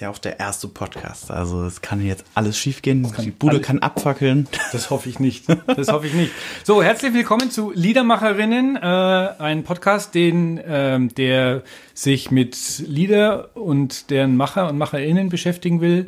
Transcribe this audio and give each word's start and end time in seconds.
ist 0.00 0.04
ja 0.04 0.10
auch 0.10 0.18
der 0.18 0.40
erste 0.40 0.66
Podcast. 0.66 1.30
Also 1.30 1.62
es 1.66 1.82
kann 1.82 2.00
jetzt 2.00 2.24
alles 2.34 2.56
schiefgehen. 2.56 3.12
Die 3.18 3.30
Bude 3.30 3.56
alles. 3.56 3.66
kann 3.66 3.80
abfackeln. 3.80 4.48
Das 4.72 4.88
hoffe 4.88 5.10
ich 5.10 5.20
nicht. 5.20 5.44
Das 5.66 5.88
hoffe 5.88 6.06
ich 6.06 6.14
nicht. 6.14 6.32
So, 6.64 6.82
herzlich 6.82 7.12
willkommen 7.12 7.50
zu 7.50 7.70
Liedermacherinnen, 7.74 8.76
äh, 8.76 8.80
ein 8.80 9.62
Podcast, 9.62 10.14
den, 10.14 10.56
äh, 10.56 11.06
der 11.06 11.64
sich 11.92 12.30
mit 12.30 12.82
Lieder 12.86 13.54
und 13.54 14.08
deren 14.08 14.38
Macher 14.38 14.70
und 14.70 14.78
Macherinnen 14.78 15.28
beschäftigen 15.28 15.82
will 15.82 16.06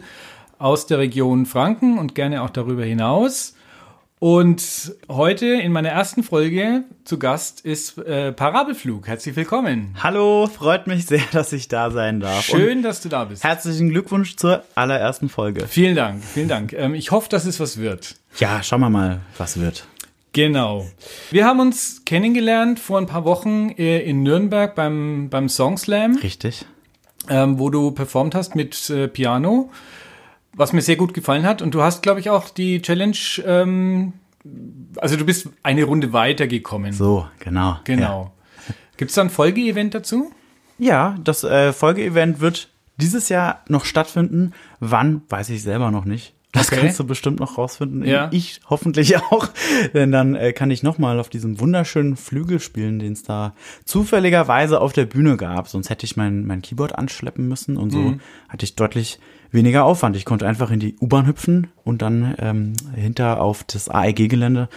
aus 0.58 0.86
der 0.86 0.96
Region 0.96 1.44
Franken 1.44 1.98
und 1.98 2.14
gerne 2.14 2.40
auch 2.40 2.50
darüber 2.50 2.84
hinaus. 2.84 3.54
Und 4.22 4.94
heute 5.08 5.46
in 5.46 5.72
meiner 5.72 5.88
ersten 5.88 6.22
Folge 6.22 6.84
zu 7.02 7.18
Gast 7.18 7.62
ist 7.62 7.98
äh, 7.98 8.30
Parabelflug. 8.30 9.08
Herzlich 9.08 9.34
willkommen. 9.34 9.96
Hallo, 10.00 10.46
freut 10.46 10.86
mich 10.86 11.06
sehr, 11.06 11.24
dass 11.32 11.52
ich 11.52 11.66
da 11.66 11.90
sein 11.90 12.20
darf. 12.20 12.44
Schön, 12.44 12.76
Und 12.76 12.82
dass 12.84 13.00
du 13.00 13.08
da 13.08 13.24
bist. 13.24 13.42
Herzlichen 13.42 13.88
Glückwunsch 13.88 14.36
zur 14.36 14.62
allerersten 14.76 15.28
Folge. 15.28 15.66
Vielen 15.66 15.96
Dank, 15.96 16.22
vielen 16.22 16.46
Dank. 16.46 16.72
Ähm, 16.72 16.94
ich 16.94 17.10
hoffe, 17.10 17.28
dass 17.30 17.46
es 17.46 17.58
was 17.58 17.78
wird. 17.78 18.14
Ja, 18.38 18.62
schauen 18.62 18.82
wir 18.82 18.90
mal, 18.90 19.22
was 19.38 19.58
wird. 19.58 19.88
Genau. 20.32 20.86
Wir 21.32 21.44
haben 21.44 21.58
uns 21.58 22.04
kennengelernt 22.04 22.78
vor 22.78 22.98
ein 22.98 23.06
paar 23.06 23.24
Wochen 23.24 23.70
äh, 23.70 24.02
in 24.02 24.22
Nürnberg 24.22 24.76
beim, 24.76 25.30
beim 25.30 25.48
Song 25.48 25.76
Slam. 25.76 26.14
Richtig. 26.22 26.64
Ähm, 27.28 27.58
wo 27.58 27.70
du 27.70 27.90
performt 27.90 28.36
hast 28.36 28.54
mit 28.54 28.88
äh, 28.88 29.08
Piano 29.08 29.70
was 30.54 30.72
mir 30.72 30.82
sehr 30.82 30.96
gut 30.96 31.14
gefallen 31.14 31.44
hat. 31.44 31.62
Und 31.62 31.74
du 31.74 31.82
hast, 31.82 32.02
glaube 32.02 32.20
ich, 32.20 32.30
auch 32.30 32.50
die 32.50 32.82
Challenge, 32.82 33.16
ähm, 33.44 34.12
also 34.96 35.16
du 35.16 35.24
bist 35.24 35.48
eine 35.62 35.84
Runde 35.84 36.12
weitergekommen. 36.12 36.92
So, 36.92 37.26
genau. 37.38 37.78
Genau. 37.84 38.32
Ja. 38.68 38.74
Gibt 38.96 39.10
es 39.10 39.14
da 39.14 39.22
ein 39.22 39.30
Folgeevent 39.30 39.94
dazu? 39.94 40.32
Ja, 40.78 41.16
das 41.22 41.44
äh, 41.44 41.72
Folgeevent 41.72 42.40
wird 42.40 42.68
dieses 42.96 43.28
Jahr 43.28 43.62
noch 43.68 43.84
stattfinden. 43.84 44.52
Wann, 44.80 45.22
weiß 45.28 45.50
ich 45.50 45.62
selber 45.62 45.90
noch 45.90 46.04
nicht. 46.04 46.34
Das 46.52 46.70
okay. 46.70 46.82
kannst 46.82 47.00
du 47.00 47.04
bestimmt 47.04 47.40
noch 47.40 47.56
rausfinden. 47.56 48.04
Ja. 48.04 48.28
Ich 48.30 48.60
hoffentlich 48.68 49.16
auch. 49.30 49.48
Denn 49.94 50.12
dann 50.12 50.34
äh, 50.34 50.52
kann 50.52 50.70
ich 50.70 50.82
nochmal 50.82 51.18
auf 51.18 51.30
diesem 51.30 51.58
wunderschönen 51.58 52.16
Flügel 52.16 52.60
spielen, 52.60 52.98
den 52.98 53.14
es 53.14 53.22
da 53.22 53.54
zufälligerweise 53.86 54.80
auf 54.80 54.92
der 54.92 55.06
Bühne 55.06 55.38
gab. 55.38 55.68
Sonst 55.68 55.88
hätte 55.88 56.04
ich 56.04 56.16
mein, 56.16 56.46
mein 56.46 56.60
Keyboard 56.60 56.96
anschleppen 56.98 57.48
müssen 57.48 57.78
und 57.78 57.90
so 57.90 57.98
mhm. 57.98 58.20
hatte 58.50 58.64
ich 58.64 58.76
deutlich 58.76 59.18
weniger 59.50 59.84
Aufwand. 59.84 60.14
Ich 60.14 60.26
konnte 60.26 60.46
einfach 60.46 60.70
in 60.70 60.78
die 60.80 60.96
U-Bahn 61.00 61.26
hüpfen 61.26 61.68
und 61.84 62.02
dann 62.02 62.34
ähm, 62.38 62.74
hinter 62.94 63.40
auf 63.40 63.64
das 63.64 63.88
AEG-Gelände 63.88 64.68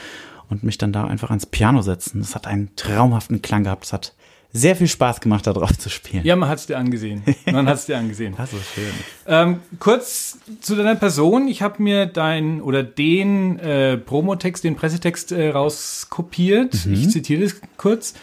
und 0.49 0.63
mich 0.63 0.77
dann 0.77 0.93
da 0.93 1.05
einfach 1.05 1.29
ans 1.29 1.45
Piano 1.45 1.81
setzen. 1.81 2.19
Das 2.19 2.35
hat 2.35 2.47
einen 2.47 2.75
traumhaften 2.77 3.41
Klang 3.41 3.65
gehabt. 3.65 3.83
Es 3.83 3.93
hat 3.93 4.15
sehr 4.55 4.75
viel 4.75 4.87
Spaß 4.87 5.19
gemacht, 5.19 5.45
da 5.45 5.53
drauf 5.53 5.77
zu 5.77 5.89
spielen. 5.89 6.23
Ja, 6.23 6.35
man 6.35 6.47
hat 6.47 6.59
es 6.59 6.65
dir 6.65 6.77
angesehen. 6.77 7.23
Man 7.51 7.67
hat 7.67 7.75
es 7.77 7.85
dir 7.85 7.97
angesehen. 7.97 8.33
das 8.37 8.53
ist 8.53 8.73
schön. 8.73 8.93
Ähm, 9.27 9.59
kurz 9.79 10.39
zu 10.61 10.75
deiner 10.75 10.95
Person. 10.95 11.47
Ich 11.47 11.61
habe 11.61 11.83
mir 11.83 12.05
dein 12.05 12.61
oder 12.61 12.81
den 12.81 13.59
äh, 13.59 13.97
Promotext, 13.97 14.63
den 14.63 14.75
Pressetext 14.75 15.33
äh, 15.33 15.49
rauskopiert. 15.49 16.85
Mhm. 16.85 16.93
Ich 16.93 17.09
zitiere 17.09 17.43
das 17.43 17.55
kurz. 17.77 18.13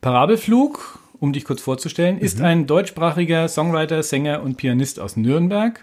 Parabelflug 0.00 1.00
um 1.24 1.32
dich 1.32 1.44
kurz 1.44 1.62
vorzustellen, 1.62 2.18
ist 2.18 2.38
mhm. 2.38 2.44
ein 2.44 2.66
deutschsprachiger 2.66 3.48
Songwriter, 3.48 4.02
Sänger 4.02 4.42
und 4.42 4.56
Pianist 4.56 5.00
aus 5.00 5.16
Nürnberg. 5.16 5.82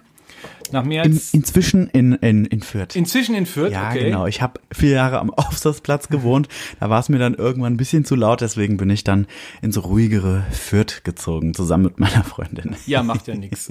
Nach 0.72 0.84
mehr 0.84 1.04
als 1.04 1.34
in, 1.34 1.42
inzwischen 1.42 1.88
in, 1.90 2.14
in, 2.14 2.46
in 2.46 2.62
Fürth. 2.62 2.96
Inzwischen 2.96 3.36
in 3.36 3.46
Fürth, 3.46 3.72
ja, 3.72 3.90
okay. 3.90 4.06
genau. 4.06 4.26
Ich 4.26 4.42
habe 4.42 4.60
vier 4.72 4.92
Jahre 4.92 5.20
am 5.20 5.30
Aufsatzplatz 5.36 6.08
gewohnt. 6.08 6.48
Da 6.80 6.90
war 6.90 7.00
es 7.00 7.10
mir 7.10 7.20
dann 7.20 7.34
irgendwann 7.34 7.74
ein 7.74 7.78
bisschen 7.78 8.06
zu 8.06 8.16
laut, 8.16 8.42
deswegen 8.42 8.78
bin 8.78 8.90
ich 8.90 9.04
dann 9.04 9.28
ins 9.62 9.84
ruhigere 9.84 10.44
Fürth 10.52 11.04
gezogen, 11.04 11.54
zusammen 11.54 11.84
mit 11.84 12.00
meiner 12.00 12.24
Freundin. 12.24 12.76
Ja, 12.86 13.04
macht 13.04 13.28
ja 13.28 13.36
nichts. 13.36 13.70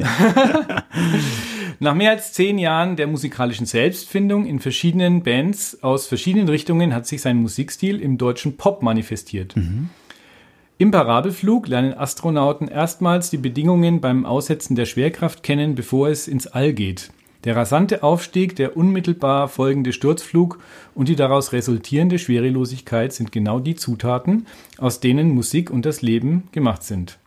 Nach 1.79 1.95
mehr 1.95 2.11
als 2.11 2.33
zehn 2.33 2.59
Jahren 2.59 2.97
der 2.97 3.07
musikalischen 3.07 3.67
Selbstfindung 3.67 4.47
in 4.47 4.61
verschiedenen 4.61 5.23
Bands 5.23 5.83
aus 5.83 6.07
verschiedenen 6.07 6.49
Richtungen 6.49 6.95
hat 6.95 7.07
sich 7.07 7.23
sein 7.23 7.39
Musikstil 7.39 8.01
im 8.01 8.19
deutschen 8.19 8.57
Pop 8.57 8.83
manifestiert. 8.83 9.57
Mhm. 9.57 9.91
Im 10.81 10.93
Parabelflug 10.93 11.69
lernen 11.69 11.93
Astronauten 11.93 12.67
erstmals 12.67 13.29
die 13.29 13.37
Bedingungen 13.37 14.01
beim 14.01 14.25
Aussetzen 14.25 14.77
der 14.77 14.87
Schwerkraft 14.87 15.43
kennen, 15.43 15.75
bevor 15.75 16.09
es 16.09 16.27
ins 16.27 16.47
All 16.47 16.73
geht. 16.73 17.11
Der 17.45 17.55
rasante 17.55 18.03
Aufstieg, 18.03 18.57
der 18.57 18.79
unmittelbar 18.79 19.49
folgende 19.49 19.93
Sturzflug 19.93 20.59
und 20.95 21.11
die 21.11 21.17
daraus 21.17 21.53
resultierende 21.53 22.19
Schwerelosigkeit 22.19 23.13
sind 23.13 23.31
genau 23.31 23.61
die 23.61 23.75
Zutaten, 23.75 24.47
aus 24.79 25.01
denen 25.01 25.35
Musik 25.35 25.71
und 25.71 25.85
das 25.85 26.01
Leben 26.01 26.49
gemacht 26.51 26.83
sind. 26.83 27.19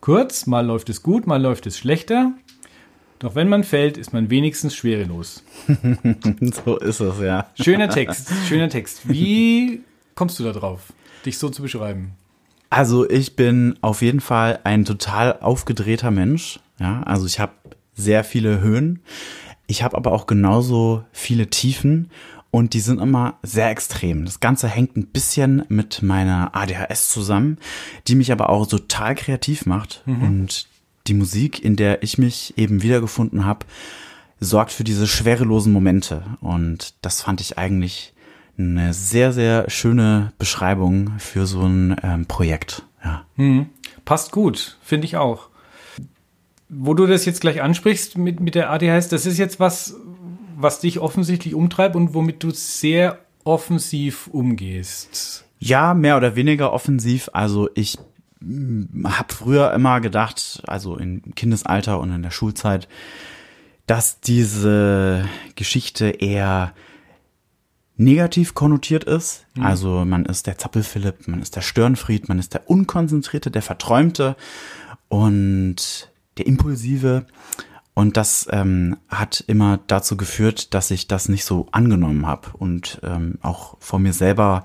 Kurz, 0.00 0.46
mal 0.46 0.64
läuft 0.64 0.88
es 0.88 1.02
gut, 1.02 1.26
mal 1.26 1.42
läuft 1.42 1.66
es 1.66 1.78
schlechter, 1.78 2.30
doch 3.18 3.34
wenn 3.34 3.48
man 3.48 3.64
fällt, 3.64 3.98
ist 3.98 4.12
man 4.12 4.30
wenigstens 4.30 4.76
schwerelos. 4.76 5.42
so 6.64 6.78
ist 6.78 7.00
es, 7.00 7.20
ja. 7.20 7.50
Schöner 7.60 7.88
Text, 7.88 8.30
schöner 8.48 8.68
Text. 8.68 9.08
Wie 9.08 9.80
kommst 10.14 10.38
du 10.38 10.44
da 10.44 10.52
drauf, 10.52 10.92
dich 11.26 11.38
so 11.38 11.48
zu 11.48 11.62
beschreiben? 11.62 12.12
Also 12.70 13.08
ich 13.08 13.36
bin 13.36 13.76
auf 13.80 14.00
jeden 14.00 14.20
Fall 14.20 14.60
ein 14.64 14.84
total 14.84 15.40
aufgedrehter 15.40 16.10
Mensch. 16.10 16.60
Ja, 16.78 17.02
also 17.02 17.26
ich 17.26 17.40
habe 17.40 17.52
sehr 17.94 18.24
viele 18.24 18.60
Höhen. 18.60 19.00
Ich 19.66 19.82
habe 19.82 19.96
aber 19.96 20.12
auch 20.12 20.26
genauso 20.26 21.04
viele 21.12 21.48
Tiefen 21.48 22.10
und 22.50 22.74
die 22.74 22.80
sind 22.80 23.00
immer 23.00 23.38
sehr 23.42 23.70
extrem. 23.70 24.24
Das 24.24 24.40
Ganze 24.40 24.68
hängt 24.68 24.96
ein 24.96 25.06
bisschen 25.06 25.64
mit 25.68 26.02
meiner 26.02 26.54
ADHS 26.54 27.10
zusammen, 27.10 27.58
die 28.08 28.14
mich 28.14 28.32
aber 28.32 28.50
auch 28.50 28.66
total 28.66 29.14
kreativ 29.14 29.66
macht. 29.66 30.02
Mhm. 30.06 30.22
Und 30.22 30.66
die 31.06 31.14
Musik, 31.14 31.62
in 31.62 31.76
der 31.76 32.02
ich 32.02 32.18
mich 32.18 32.54
eben 32.56 32.82
wiedergefunden 32.82 33.44
habe, 33.44 33.66
sorgt 34.40 34.72
für 34.72 34.84
diese 34.84 35.06
schwerelosen 35.06 35.72
Momente. 35.72 36.22
Und 36.40 36.94
das 37.02 37.22
fand 37.22 37.40
ich 37.40 37.58
eigentlich 37.58 38.14
eine 38.60 38.94
sehr, 38.94 39.32
sehr 39.32 39.68
schöne 39.70 40.32
Beschreibung 40.38 41.18
für 41.18 41.46
so 41.46 41.62
ein 41.62 41.96
ähm, 42.02 42.26
Projekt. 42.26 42.84
Ja. 43.04 43.24
Hm. 43.36 43.66
Passt 44.04 44.32
gut, 44.32 44.78
finde 44.82 45.06
ich 45.06 45.16
auch. 45.16 45.48
Wo 46.68 46.94
du 46.94 47.06
das 47.06 47.24
jetzt 47.24 47.40
gleich 47.40 47.62
ansprichst 47.62 48.16
mit, 48.16 48.40
mit 48.40 48.54
der 48.54 48.70
ADHS, 48.70 49.08
das 49.08 49.26
ist 49.26 49.38
jetzt 49.38 49.58
was, 49.58 49.96
was 50.56 50.80
dich 50.80 51.00
offensichtlich 51.00 51.54
umtreibt 51.54 51.96
und 51.96 52.14
womit 52.14 52.42
du 52.42 52.50
sehr 52.50 53.18
offensiv 53.44 54.28
umgehst. 54.28 55.44
Ja, 55.58 55.94
mehr 55.94 56.16
oder 56.16 56.36
weniger 56.36 56.72
offensiv. 56.72 57.30
Also 57.32 57.68
ich 57.74 57.98
hm, 58.40 59.04
habe 59.04 59.32
früher 59.34 59.72
immer 59.72 60.00
gedacht, 60.00 60.62
also 60.66 60.96
im 60.96 61.34
Kindesalter 61.34 62.00
und 62.00 62.12
in 62.12 62.22
der 62.22 62.30
Schulzeit, 62.30 62.88
dass 63.86 64.20
diese 64.20 65.28
Geschichte 65.56 66.06
eher 66.06 66.72
negativ 68.00 68.54
konnotiert 68.54 69.04
ist. 69.04 69.46
Mhm. 69.54 69.62
Also 69.62 70.04
man 70.04 70.24
ist 70.24 70.46
der 70.46 70.58
Zappelphilipp, 70.58 71.28
man 71.28 71.42
ist 71.42 71.54
der 71.54 71.60
Störenfried, 71.60 72.28
man 72.28 72.38
ist 72.38 72.54
der 72.54 72.68
Unkonzentrierte, 72.68 73.50
der 73.50 73.62
Verträumte 73.62 74.36
und 75.08 76.10
der 76.38 76.46
Impulsive. 76.46 77.26
Und 77.92 78.16
das 78.16 78.48
ähm, 78.50 78.96
hat 79.08 79.44
immer 79.46 79.80
dazu 79.86 80.16
geführt, 80.16 80.72
dass 80.72 80.90
ich 80.90 81.08
das 81.08 81.28
nicht 81.28 81.44
so 81.44 81.68
angenommen 81.72 82.26
habe 82.26 82.48
und 82.54 83.00
ähm, 83.02 83.38
auch 83.42 83.76
vor 83.80 83.98
mir 83.98 84.14
selber 84.14 84.64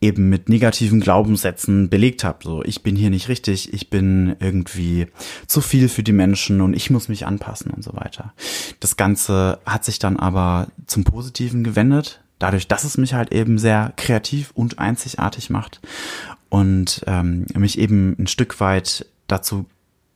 eben 0.00 0.28
mit 0.28 0.48
negativen 0.48 1.00
Glaubenssätzen 1.00 1.88
belegt 1.88 2.22
habe. 2.22 2.38
So, 2.44 2.62
ich 2.62 2.82
bin 2.82 2.94
hier 2.94 3.10
nicht 3.10 3.28
richtig, 3.28 3.72
ich 3.72 3.90
bin 3.90 4.36
irgendwie 4.38 5.06
zu 5.46 5.60
viel 5.60 5.88
für 5.88 6.02
die 6.02 6.12
Menschen 6.12 6.60
und 6.60 6.74
ich 6.74 6.90
muss 6.90 7.08
mich 7.08 7.26
anpassen 7.26 7.72
und 7.72 7.82
so 7.82 7.94
weiter. 7.94 8.34
Das 8.80 8.96
Ganze 8.96 9.58
hat 9.64 9.84
sich 9.84 9.98
dann 9.98 10.18
aber 10.18 10.68
zum 10.86 11.04
Positiven 11.04 11.64
gewendet 11.64 12.20
dadurch, 12.44 12.68
dass 12.68 12.84
es 12.84 12.98
mich 12.98 13.14
halt 13.14 13.32
eben 13.32 13.56
sehr 13.56 13.94
kreativ 13.96 14.50
und 14.52 14.78
einzigartig 14.78 15.48
macht 15.48 15.80
und 16.50 17.02
ähm, 17.06 17.46
mich 17.54 17.78
eben 17.78 18.14
ein 18.18 18.26
Stück 18.26 18.60
weit 18.60 19.06
dazu 19.28 19.64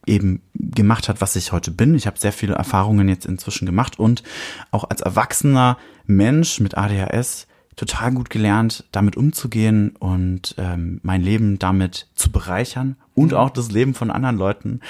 eben 0.05 0.43
gemacht 0.55 1.09
hat, 1.09 1.23
was 1.23 1.37
ich 1.37 1.53
heute 1.53 1.71
bin. 1.71 1.95
Ich 1.95 2.07
habe 2.07 2.19
sehr 2.19 2.35
viele 2.35 2.55
Erfahrungen 2.55 3.09
jetzt 3.09 3.25
inzwischen 3.25 3.65
gemacht 3.65 3.99
und 3.99 4.23
auch 4.71 4.85
als 4.85 5.01
erwachsener 5.01 5.79
Mensch 6.07 6.61
mit 6.61 6.77
ADHS 6.77 7.47
total 7.77 8.13
gut 8.13 8.29
gelernt, 8.29 8.85
damit 8.93 9.17
umzugehen 9.17 9.97
und 9.99 10.55
ähm, 10.59 11.01
mein 11.03 11.23
Leben 11.23 11.59
damit 11.59 12.09
zu 12.15 12.31
bereichern 12.31 12.97
und 13.15 13.33
auch 13.33 13.49
das 13.49 13.71
Leben 13.71 13.95
von 13.95 14.11
anderen 14.11 14.37
Leuten, 14.37 14.81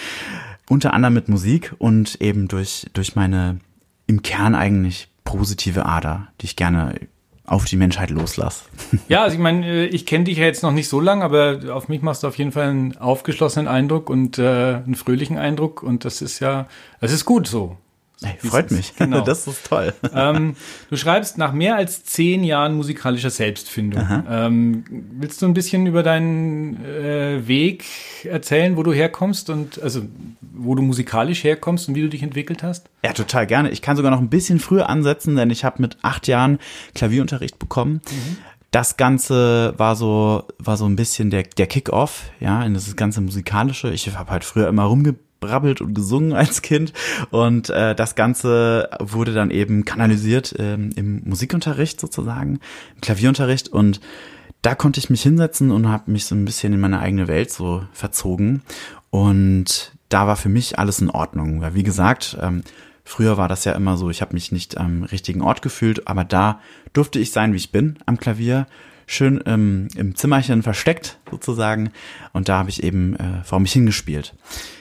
unter 0.68 0.92
anderem 0.92 1.14
mit 1.14 1.28
Musik 1.28 1.72
und 1.78 2.20
eben 2.20 2.48
durch, 2.48 2.86
durch 2.94 3.14
meine 3.14 3.60
im 4.08 4.22
Kern 4.22 4.56
eigentlich 4.56 5.08
positive 5.22 5.86
Ader, 5.86 6.28
die 6.40 6.46
ich 6.46 6.56
gerne 6.56 6.98
auf 7.48 7.64
die 7.64 7.76
Menschheit 7.76 8.10
loslass. 8.10 8.64
Ja, 9.08 9.22
also 9.22 9.34
ich 9.34 9.40
meine, 9.40 9.66
äh, 9.66 9.86
ich 9.86 10.06
kenne 10.06 10.24
dich 10.24 10.38
ja 10.38 10.44
jetzt 10.44 10.62
noch 10.62 10.72
nicht 10.72 10.88
so 10.88 11.00
lange, 11.00 11.24
aber 11.24 11.74
auf 11.74 11.88
mich 11.88 12.02
machst 12.02 12.22
du 12.22 12.28
auf 12.28 12.36
jeden 12.36 12.52
Fall 12.52 12.68
einen 12.68 12.96
aufgeschlossenen 12.98 13.68
Eindruck 13.68 14.10
und 14.10 14.38
äh, 14.38 14.74
einen 14.74 14.94
fröhlichen 14.94 15.38
Eindruck 15.38 15.82
und 15.82 16.04
das 16.04 16.22
ist 16.22 16.40
ja, 16.40 16.66
das 17.00 17.12
ist 17.12 17.24
gut 17.24 17.46
so. 17.46 17.76
Hey, 18.22 18.36
freut 18.38 18.70
mich. 18.70 18.92
Genau. 18.98 19.20
Das 19.20 19.46
ist 19.46 19.66
toll. 19.66 19.94
Ähm, 20.12 20.56
du 20.90 20.96
schreibst 20.96 21.38
nach 21.38 21.52
mehr 21.52 21.76
als 21.76 22.04
zehn 22.04 22.42
Jahren 22.42 22.74
musikalischer 22.74 23.30
Selbstfindung. 23.30 24.24
Ähm, 24.28 24.84
willst 24.90 25.40
du 25.40 25.46
ein 25.46 25.54
bisschen 25.54 25.86
über 25.86 26.02
deinen 26.02 26.84
äh, 26.84 27.46
Weg 27.46 27.84
erzählen, 28.24 28.76
wo 28.76 28.82
du 28.82 28.92
herkommst 28.92 29.50
und 29.50 29.80
also 29.80 30.02
wo 30.40 30.74
du 30.74 30.82
musikalisch 30.82 31.44
herkommst 31.44 31.88
und 31.88 31.94
wie 31.94 32.02
du 32.02 32.08
dich 32.08 32.22
entwickelt 32.22 32.62
hast? 32.64 32.90
Ja, 33.04 33.12
total 33.12 33.46
gerne. 33.46 33.70
Ich 33.70 33.82
kann 33.82 33.96
sogar 33.96 34.10
noch 34.10 34.20
ein 34.20 34.30
bisschen 34.30 34.58
früher 34.58 34.88
ansetzen, 34.88 35.36
denn 35.36 35.50
ich 35.50 35.64
habe 35.64 35.80
mit 35.80 35.96
acht 36.02 36.26
Jahren 36.26 36.58
Klavierunterricht 36.94 37.58
bekommen. 37.60 38.00
Das 38.72 38.96
Ganze 38.96 39.74
war 39.78 39.96
so, 39.96 40.44
war 40.58 40.76
so 40.76 40.86
ein 40.86 40.96
bisschen 40.96 41.30
der, 41.30 41.44
der 41.44 41.66
Kick-Off, 41.66 42.24
ja, 42.40 42.62
in 42.64 42.74
das 42.74 42.94
ganze 42.96 43.20
Musikalische. 43.20 43.90
Ich 43.90 44.12
habe 44.14 44.30
halt 44.30 44.44
früher 44.44 44.68
immer 44.68 44.82
rumgebrabbelt 45.38 45.80
und 45.80 45.94
gesungen 45.94 46.32
als 46.34 46.62
Kind. 46.62 46.92
Und 47.30 47.70
äh, 47.70 47.94
das 47.94 48.14
Ganze 48.14 48.90
wurde 49.00 49.32
dann 49.32 49.50
eben 49.50 49.84
kanalisiert 49.84 50.54
ähm, 50.58 50.90
im 50.96 51.22
Musikunterricht 51.24 52.00
sozusagen, 52.00 52.60
im 52.94 53.00
Klavierunterricht. 53.00 53.68
Und 53.68 54.00
da 54.62 54.74
konnte 54.74 54.98
ich 54.98 55.10
mich 55.10 55.22
hinsetzen 55.22 55.70
und 55.70 55.88
habe 55.88 56.10
mich 56.10 56.26
so 56.26 56.34
ein 56.34 56.44
bisschen 56.44 56.72
in 56.72 56.80
meine 56.80 57.00
eigene 57.00 57.28
Welt 57.28 57.50
so 57.50 57.84
verzogen. 57.92 58.62
Und 59.10 59.92
da 60.08 60.26
war 60.26 60.36
für 60.36 60.48
mich 60.48 60.78
alles 60.78 61.00
in 61.00 61.10
Ordnung, 61.10 61.60
weil 61.60 61.74
wie 61.74 61.82
gesagt, 61.82 62.36
ähm, 62.40 62.62
Früher 63.10 63.38
war 63.38 63.48
das 63.48 63.64
ja 63.64 63.72
immer 63.72 63.96
so, 63.96 64.10
ich 64.10 64.20
habe 64.20 64.34
mich 64.34 64.52
nicht 64.52 64.76
am 64.76 65.02
richtigen 65.02 65.40
Ort 65.40 65.62
gefühlt, 65.62 66.06
aber 66.06 66.24
da 66.24 66.60
durfte 66.92 67.18
ich 67.18 67.32
sein, 67.32 67.54
wie 67.54 67.56
ich 67.56 67.72
bin 67.72 67.98
am 68.04 68.18
Klavier, 68.18 68.66
schön 69.08 69.42
ähm, 69.46 69.88
im 69.96 70.14
Zimmerchen 70.14 70.62
versteckt 70.62 71.18
sozusagen 71.30 71.90
und 72.32 72.48
da 72.48 72.58
habe 72.58 72.70
ich 72.70 72.82
eben 72.84 73.16
äh, 73.16 73.42
vor 73.42 73.58
mich 73.58 73.72
hingespielt. 73.72 74.34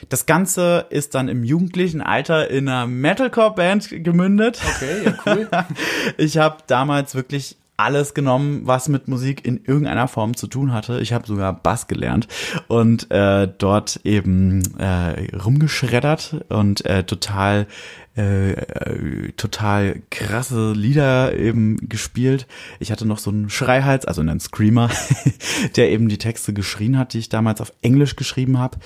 Das 0.08 0.26
Ganze 0.26 0.86
ist 0.90 1.14
dann 1.14 1.28
im 1.28 1.42
jugendlichen 1.42 2.00
Alter 2.00 2.50
in 2.50 2.68
einer 2.68 2.86
Metalcore-Band 2.86 4.04
gemündet. 4.04 4.60
Okay, 4.76 5.04
ja, 5.04 5.14
cool. 5.26 5.48
Ich 6.18 6.38
habe 6.38 6.58
damals 6.66 7.14
wirklich 7.14 7.56
alles 7.78 8.12
genommen, 8.12 8.62
was 8.64 8.88
mit 8.88 9.06
Musik 9.06 9.46
in 9.46 9.64
irgendeiner 9.64 10.08
Form 10.08 10.36
zu 10.36 10.48
tun 10.48 10.72
hatte. 10.72 11.00
Ich 11.00 11.12
habe 11.12 11.26
sogar 11.26 11.52
Bass 11.52 11.86
gelernt 11.86 12.26
und 12.66 13.10
äh, 13.10 13.48
dort 13.56 14.00
eben 14.02 14.62
äh, 14.78 15.36
rumgeschreddert 15.36 16.44
und 16.48 16.84
äh, 16.84 17.04
total 17.04 17.68
äh, 18.18 18.50
äh, 18.50 19.32
total 19.36 20.02
krasse 20.10 20.72
Lieder 20.72 21.36
eben 21.38 21.76
gespielt. 21.88 22.48
Ich 22.80 22.90
hatte 22.90 23.06
noch 23.06 23.18
so 23.18 23.30
einen 23.30 23.48
Schreihals, 23.48 24.06
also 24.06 24.22
einen 24.22 24.40
Screamer, 24.40 24.90
der 25.76 25.92
eben 25.92 26.08
die 26.08 26.18
Texte 26.18 26.52
geschrien 26.52 26.98
hat, 26.98 27.12
die 27.12 27.20
ich 27.20 27.28
damals 27.28 27.60
auf 27.60 27.72
Englisch 27.80 28.16
geschrieben 28.16 28.58
habe. 28.58 28.78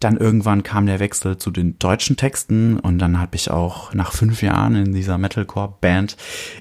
Dann 0.00 0.16
irgendwann 0.16 0.64
kam 0.64 0.86
der 0.86 0.98
Wechsel 0.98 1.38
zu 1.38 1.52
den 1.52 1.78
deutschen 1.78 2.16
Texten 2.16 2.80
und 2.80 2.98
dann 2.98 3.20
habe 3.20 3.36
ich 3.36 3.48
auch 3.52 3.94
nach 3.94 4.12
fünf 4.12 4.42
Jahren 4.42 4.74
in 4.74 4.92
dieser 4.92 5.18
Metalcore-Band 5.18 6.16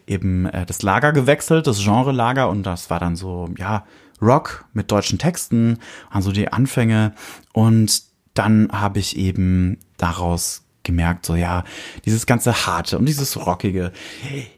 eben 0.05 0.45
äh, 0.45 0.67
das 0.67 0.83
Lager 0.83 1.13
gewechselt, 1.13 1.65
das 1.65 1.83
Genre-Lager 1.83 2.47
und 2.47 2.61
das 2.61 2.91
war 2.91 2.99
dann 2.99 3.15
so, 3.15 3.49
ja, 3.57 3.87
Rock 4.21 4.65
mit 4.73 4.91
deutschen 4.91 5.17
Texten, 5.17 5.79
also 6.11 6.31
die 6.31 6.53
Anfänge 6.53 7.13
und 7.53 8.03
dann 8.35 8.69
habe 8.71 8.99
ich 8.99 9.17
eben 9.17 9.79
daraus 9.97 10.69
gemerkt, 10.83 11.25
so 11.25 11.35
ja, 11.35 11.63
dieses 12.05 12.25
ganze 12.25 12.65
harte 12.65 12.97
und 12.97 13.05
dieses 13.05 13.45
rockige. 13.45 13.91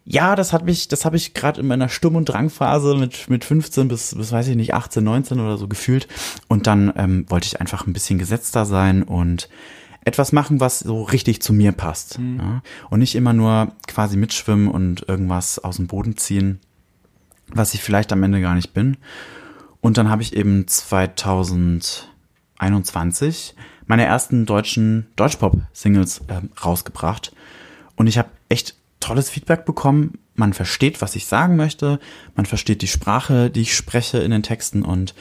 Ja, 0.05 0.35
das 0.35 0.53
hat 0.53 0.65
mich, 0.65 0.87
das 0.87 1.05
habe 1.05 1.17
ich 1.17 1.33
gerade 1.33 1.59
in 1.61 1.67
meiner 1.67 1.89
Sturm- 1.89 2.15
und 2.15 2.25
Drangphase 2.25 2.95
mit 2.95 3.29
mit 3.29 3.43
15 3.45 3.87
bis 3.87 4.15
bis 4.15 4.31
weiß 4.31 4.47
ich 4.47 4.55
nicht 4.55 4.73
18, 4.73 5.03
19 5.03 5.39
oder 5.39 5.57
so 5.57 5.67
gefühlt 5.67 6.07
und 6.47 6.67
dann 6.67 6.93
ähm, 6.95 7.25
wollte 7.29 7.47
ich 7.47 7.59
einfach 7.59 7.87
ein 7.87 7.93
bisschen 7.93 8.19
gesetzter 8.19 8.65
sein 8.65 9.03
und 9.03 9.49
etwas 10.03 10.31
machen, 10.31 10.59
was 10.59 10.79
so 10.79 11.03
richtig 11.03 11.41
zu 11.41 11.53
mir 11.53 11.71
passt 11.73 12.17
Mhm. 12.19 12.39
ja? 12.39 12.61
und 12.89 12.99
nicht 12.99 13.15
immer 13.15 13.33
nur 13.33 13.71
quasi 13.87 14.17
mitschwimmen 14.17 14.67
und 14.67 15.07
irgendwas 15.07 15.59
aus 15.59 15.77
dem 15.77 15.87
Boden 15.87 16.17
ziehen, 16.17 16.59
was 17.53 17.73
ich 17.73 17.81
vielleicht 17.83 18.11
am 18.13 18.23
Ende 18.23 18.41
gar 18.41 18.55
nicht 18.55 18.73
bin. 18.73 18.97
Und 19.79 19.97
dann 19.97 20.09
habe 20.09 20.21
ich 20.21 20.35
eben 20.35 20.67
2021 20.67 23.55
meine 23.91 24.05
ersten 24.05 24.45
deutschen 24.45 25.07
Deutschpop-Singles 25.17 26.21
ähm, 26.29 26.51
rausgebracht. 26.63 27.33
Und 27.97 28.07
ich 28.07 28.17
habe 28.17 28.29
echt 28.47 28.75
tolles 29.01 29.29
Feedback 29.29 29.65
bekommen. 29.65 30.17
Man 30.33 30.53
versteht, 30.53 31.01
was 31.01 31.17
ich 31.17 31.25
sagen 31.25 31.57
möchte. 31.57 31.99
Man 32.37 32.45
versteht 32.45 32.81
die 32.83 32.87
Sprache, 32.87 33.49
die 33.49 33.63
ich 33.63 33.75
spreche 33.75 34.19
in 34.19 34.31
den 34.31 34.43
Texten. 34.43 34.83
Und 34.83 35.13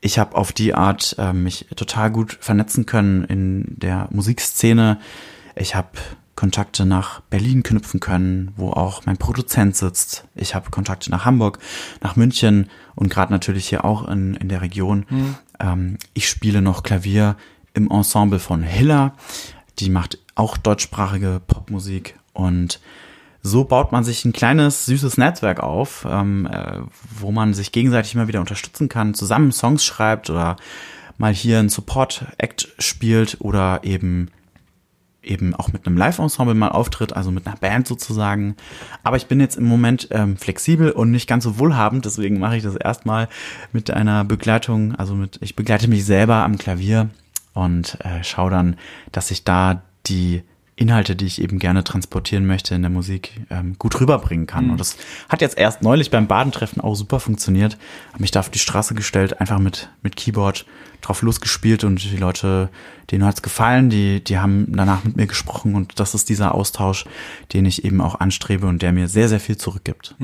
ich 0.00 0.20
habe 0.20 0.36
auf 0.36 0.52
die 0.52 0.72
Art 0.72 1.16
äh, 1.18 1.32
mich 1.32 1.66
total 1.74 2.12
gut 2.12 2.38
vernetzen 2.40 2.86
können 2.86 3.24
in 3.24 3.64
der 3.78 4.06
Musikszene. 4.12 5.00
Ich 5.56 5.74
habe 5.74 5.88
Kontakte 6.36 6.86
nach 6.86 7.22
Berlin 7.22 7.64
knüpfen 7.64 7.98
können, 7.98 8.52
wo 8.56 8.70
auch 8.70 9.04
mein 9.04 9.16
Produzent 9.16 9.74
sitzt. 9.74 10.28
Ich 10.36 10.54
habe 10.54 10.70
Kontakte 10.70 11.10
nach 11.10 11.24
Hamburg, 11.24 11.58
nach 12.00 12.14
München 12.14 12.70
und 12.94 13.10
gerade 13.10 13.32
natürlich 13.32 13.68
hier 13.68 13.84
auch 13.84 14.06
in, 14.06 14.34
in 14.34 14.48
der 14.48 14.62
Region. 14.62 15.06
Ähm, 15.58 15.98
ich 16.14 16.28
spiele 16.28 16.62
noch 16.62 16.82
Klavier 16.82 17.36
im 17.74 17.90
Ensemble 17.90 18.38
von 18.38 18.62
Hiller. 18.62 19.14
Die 19.78 19.90
macht 19.90 20.18
auch 20.34 20.56
deutschsprachige 20.56 21.40
Popmusik 21.46 22.18
und 22.32 22.80
so 23.42 23.64
baut 23.64 23.90
man 23.90 24.04
sich 24.04 24.24
ein 24.24 24.32
kleines, 24.32 24.86
süßes 24.86 25.18
Netzwerk 25.18 25.60
auf, 25.60 26.06
ähm, 26.08 26.46
äh, 26.46 26.78
wo 27.18 27.32
man 27.32 27.54
sich 27.54 27.72
gegenseitig 27.72 28.14
immer 28.14 28.28
wieder 28.28 28.40
unterstützen 28.40 28.88
kann, 28.88 29.14
zusammen 29.14 29.50
Songs 29.50 29.84
schreibt 29.84 30.30
oder 30.30 30.56
mal 31.18 31.34
hier 31.34 31.58
ein 31.58 31.68
Support-Act 31.68 32.68
spielt 32.78 33.38
oder 33.40 33.80
eben 33.82 34.30
eben 35.24 35.54
auch 35.54 35.72
mit 35.72 35.86
einem 35.86 35.96
Live-Ensemble 35.96 36.54
mal 36.54 36.70
auftritt, 36.70 37.12
also 37.12 37.30
mit 37.30 37.46
einer 37.46 37.56
Band 37.56 37.86
sozusagen. 37.86 38.56
Aber 39.04 39.16
ich 39.16 39.26
bin 39.26 39.38
jetzt 39.38 39.56
im 39.56 39.64
Moment 39.64 40.08
ähm, 40.10 40.36
flexibel 40.36 40.90
und 40.90 41.12
nicht 41.12 41.28
ganz 41.28 41.44
so 41.44 41.60
wohlhabend, 41.60 42.04
deswegen 42.04 42.40
mache 42.40 42.56
ich 42.56 42.64
das 42.64 42.74
erstmal 42.74 43.28
mit 43.72 43.92
einer 43.92 44.24
Begleitung, 44.24 44.96
also 44.96 45.14
mit, 45.14 45.38
ich 45.40 45.54
begleite 45.54 45.86
mich 45.86 46.04
selber 46.04 46.36
am 46.36 46.58
Klavier 46.58 47.08
und 47.54 47.98
äh, 48.04 48.22
schaue 48.24 48.50
dann, 48.50 48.76
dass 49.10 49.30
ich 49.30 49.44
da 49.44 49.82
die 50.06 50.42
Inhalte, 50.74 51.14
die 51.14 51.26
ich 51.26 51.40
eben 51.40 51.58
gerne 51.58 51.84
transportieren 51.84 52.46
möchte 52.46 52.74
in 52.74 52.82
der 52.82 52.90
Musik, 52.90 53.40
ähm, 53.50 53.76
gut 53.78 54.00
rüberbringen 54.00 54.46
kann. 54.46 54.70
Und 54.70 54.80
das 54.80 54.96
hat 55.28 55.42
jetzt 55.42 55.58
erst 55.58 55.82
neulich 55.82 56.10
beim 56.10 56.26
Badentreffen 56.26 56.82
auch 56.82 56.94
super 56.94 57.20
funktioniert. 57.20 57.76
Habe 58.12 58.22
mich 58.22 58.30
da 58.30 58.40
auf 58.40 58.48
die 58.48 58.58
Straße 58.58 58.94
gestellt, 58.94 59.38
einfach 59.40 59.58
mit, 59.58 59.90
mit 60.02 60.16
Keyboard 60.16 60.64
drauf 61.02 61.22
losgespielt 61.22 61.84
und 61.84 62.02
die 62.02 62.16
Leute, 62.16 62.70
denen 63.10 63.24
hat's 63.24 63.42
gefallen, 63.42 63.90
die, 63.90 64.24
die 64.24 64.38
haben 64.38 64.66
danach 64.70 65.04
mit 65.04 65.16
mir 65.16 65.26
gesprochen 65.26 65.74
und 65.74 65.98
das 66.00 66.14
ist 66.14 66.28
dieser 66.28 66.54
Austausch, 66.54 67.04
den 67.52 67.66
ich 67.66 67.84
eben 67.84 68.00
auch 68.00 68.20
anstrebe 68.20 68.66
und 68.66 68.82
der 68.82 68.92
mir 68.92 69.08
sehr, 69.08 69.28
sehr 69.28 69.40
viel 69.40 69.56
zurückgibt. 69.56 70.14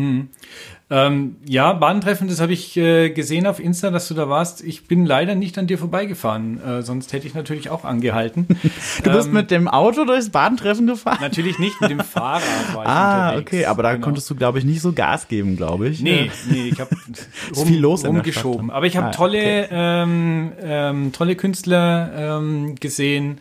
Ähm, 0.91 1.37
ja, 1.47 1.75
Bahntreffen, 1.75 2.29
das 2.29 2.41
habe 2.41 2.55
ich 2.55 2.75
äh, 2.79 3.11
gesehen 3.11 3.47
auf 3.47 3.61
Insta, 3.61 3.91
dass 3.91 4.09
du 4.09 4.15
da 4.15 4.31
warst. 4.31 4.65
Ich 4.65 4.87
bin 4.87 5.05
leider 5.05 5.35
nicht 5.35 5.59
an 5.59 5.67
dir 5.67 5.77
vorbeigefahren, 5.77 6.63
äh, 6.65 6.81
sonst 6.83 7.13
hätte 7.13 7.27
ich 7.27 7.35
natürlich 7.35 7.69
auch 7.69 7.85
angehalten. 7.85 8.47
Du 9.05 9.11
bist 9.13 9.29
Ähm, 9.29 9.35
mit 9.35 9.51
dem 9.51 9.69
Auto 9.69 10.07
durchs 10.07 10.31
Badentreffen 10.31 10.87
gefahren? 10.87 11.19
Natürlich 11.21 11.59
nicht 11.59 11.79
mit 11.83 11.91
dem 11.91 12.01
Fahrrad 12.01 12.43
war 12.75 12.85
ich 12.85 12.89
Ah, 12.91 13.29
unterwegs. 13.29 13.53
okay, 13.53 13.65
aber 13.67 13.83
da 13.83 13.93
Genau. 13.93 14.05
konntest 14.05 14.31
du, 14.31 14.35
glaube 14.35 14.59
ich, 14.61 14.65
nicht 14.65 14.81
so 14.81 14.93
Gas 14.95 15.29
geben, 15.29 15.57
glaube 15.59 15.89
ich. 15.89 16.01
Nee, 16.01 16.31
nee, 16.51 16.69
ich 16.73 16.81
habe 16.81 16.91
viel 17.67 17.79
los 17.81 18.07
rumgeschoben. 18.07 18.71
Aber 18.71 18.87
ich 18.87 18.97
habe 18.97 19.09
Ah, 19.09 19.13
tolle, 19.13 19.69
ähm, 19.71 20.53
ähm, 20.63 21.13
tolle 21.13 21.37
Künstler 21.37 22.39
ähm, 22.39 22.77
gesehen 22.77 23.39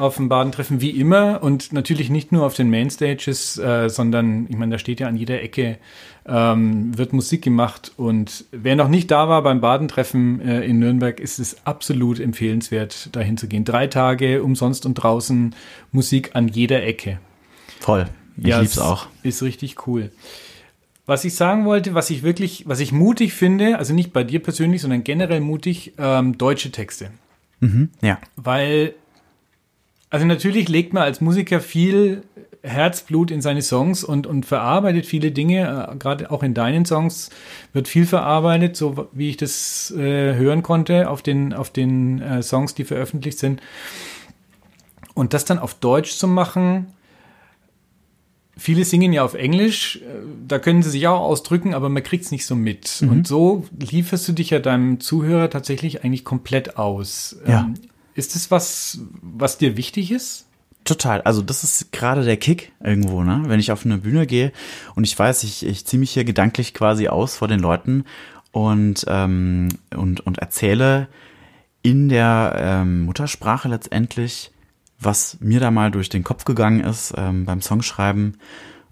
auf 0.00 0.16
dem 0.16 0.28
Badentreffen, 0.28 0.80
wie 0.80 0.90
immer. 0.90 1.42
Und 1.42 1.72
natürlich 1.72 2.10
nicht 2.10 2.32
nur 2.32 2.44
auf 2.46 2.54
den 2.54 2.70
Mainstages, 2.70 3.58
äh, 3.58 3.88
sondern, 3.88 4.46
ich 4.48 4.56
meine, 4.56 4.72
da 4.72 4.78
steht 4.78 5.00
ja 5.00 5.08
an 5.08 5.16
jeder 5.16 5.42
Ecke, 5.42 5.78
ähm, 6.26 6.96
wird 6.96 7.12
Musik 7.12 7.42
gemacht. 7.42 7.92
Und 7.96 8.44
wer 8.52 8.76
noch 8.76 8.88
nicht 8.88 9.10
da 9.10 9.28
war 9.28 9.42
beim 9.42 9.60
Badentreffen 9.60 10.40
äh, 10.40 10.62
in 10.62 10.78
Nürnberg, 10.78 11.20
ist 11.20 11.38
es 11.38 11.66
absolut 11.66 12.20
empfehlenswert, 12.20 13.14
dahin 13.14 13.36
zu 13.36 13.48
gehen. 13.48 13.64
Drei 13.64 13.86
Tage 13.86 14.42
umsonst 14.42 14.86
und 14.86 14.94
draußen 14.94 15.54
Musik 15.92 16.30
an 16.34 16.48
jeder 16.48 16.82
Ecke. 16.82 17.18
Voll. 17.80 18.08
Ich 18.36 18.46
Ja, 18.46 18.60
lieb's 18.60 18.74
es 18.74 18.78
auch. 18.78 19.06
Ist 19.22 19.42
richtig 19.42 19.86
cool. 19.86 20.10
Was 21.06 21.24
ich 21.24 21.34
sagen 21.34 21.64
wollte, 21.64 21.94
was 21.94 22.10
ich 22.10 22.22
wirklich, 22.22 22.64
was 22.68 22.80
ich 22.80 22.92
mutig 22.92 23.32
finde, 23.32 23.78
also 23.78 23.94
nicht 23.94 24.12
bei 24.12 24.24
dir 24.24 24.42
persönlich, 24.42 24.82
sondern 24.82 25.04
generell 25.04 25.40
mutig, 25.40 25.94
ähm, 25.98 26.36
deutsche 26.36 26.70
Texte. 26.70 27.10
Ja. 28.02 28.18
Weil, 28.36 28.94
also 30.10 30.26
natürlich 30.26 30.68
legt 30.68 30.92
man 30.92 31.02
als 31.02 31.20
Musiker 31.20 31.60
viel 31.60 32.22
Herzblut 32.62 33.30
in 33.30 33.40
seine 33.40 33.62
Songs 33.62 34.04
und, 34.04 34.26
und 34.26 34.46
verarbeitet 34.46 35.06
viele 35.06 35.30
Dinge, 35.30 35.90
äh, 35.92 35.96
gerade 35.96 36.30
auch 36.30 36.42
in 36.42 36.54
deinen 36.54 36.84
Songs 36.84 37.30
wird 37.72 37.88
viel 37.88 38.06
verarbeitet, 38.06 38.76
so 38.76 39.08
wie 39.12 39.30
ich 39.30 39.36
das 39.36 39.92
äh, 39.96 40.34
hören 40.34 40.62
konnte 40.62 41.08
auf 41.08 41.22
den, 41.22 41.52
auf 41.52 41.70
den 41.70 42.20
äh, 42.20 42.42
Songs, 42.42 42.74
die 42.74 42.84
veröffentlicht 42.84 43.38
sind. 43.38 43.60
Und 45.14 45.34
das 45.34 45.44
dann 45.44 45.58
auf 45.58 45.74
Deutsch 45.74 46.12
zu 46.12 46.26
machen, 46.26 46.86
viele 48.56 48.84
singen 48.84 49.12
ja 49.12 49.24
auf 49.24 49.34
Englisch, 49.34 49.96
äh, 49.96 50.00
da 50.46 50.58
können 50.58 50.82
sie 50.82 50.90
sich 50.90 51.06
auch 51.06 51.20
ausdrücken, 51.20 51.74
aber 51.74 51.88
man 51.88 52.02
kriegt 52.02 52.24
es 52.24 52.32
nicht 52.32 52.46
so 52.46 52.56
mit. 52.56 53.02
Und 53.02 53.26
so 53.26 53.64
lieferst 53.78 54.26
du 54.26 54.32
dich 54.32 54.50
ja 54.50 54.58
deinem 54.58 55.00
Zuhörer 55.00 55.48
tatsächlich 55.50 56.04
eigentlich 56.04 56.24
komplett 56.24 56.76
aus. 56.76 57.36
Ja. 57.46 57.60
Ähm, 57.60 57.74
ist 58.18 58.34
das 58.34 58.50
was, 58.50 59.00
was 59.22 59.58
dir 59.58 59.76
wichtig 59.76 60.10
ist? 60.10 60.46
Total. 60.84 61.22
Also 61.22 61.40
das 61.40 61.62
ist 61.62 61.92
gerade 61.92 62.24
der 62.24 62.36
Kick 62.36 62.72
irgendwo, 62.82 63.22
ne? 63.22 63.44
Wenn 63.46 63.60
ich 63.60 63.70
auf 63.70 63.84
eine 63.84 63.98
Bühne 63.98 64.26
gehe 64.26 64.52
und 64.94 65.04
ich 65.04 65.16
weiß, 65.16 65.44
ich, 65.44 65.64
ich 65.64 65.86
ziehe 65.86 66.00
mich 66.00 66.10
hier 66.10 66.24
gedanklich 66.24 66.74
quasi 66.74 67.08
aus 67.08 67.36
vor 67.36 67.46
den 67.46 67.60
Leuten 67.60 68.04
und, 68.50 69.04
ähm, 69.06 69.68
und, 69.94 70.20
und 70.20 70.38
erzähle 70.38 71.08
in 71.82 72.08
der 72.08 72.56
ähm, 72.58 73.02
Muttersprache 73.02 73.68
letztendlich, 73.68 74.50
was 74.98 75.38
mir 75.40 75.60
da 75.60 75.70
mal 75.70 75.90
durch 75.90 76.08
den 76.08 76.24
Kopf 76.24 76.44
gegangen 76.44 76.80
ist 76.80 77.14
ähm, 77.16 77.44
beim 77.44 77.62
Songschreiben 77.62 78.38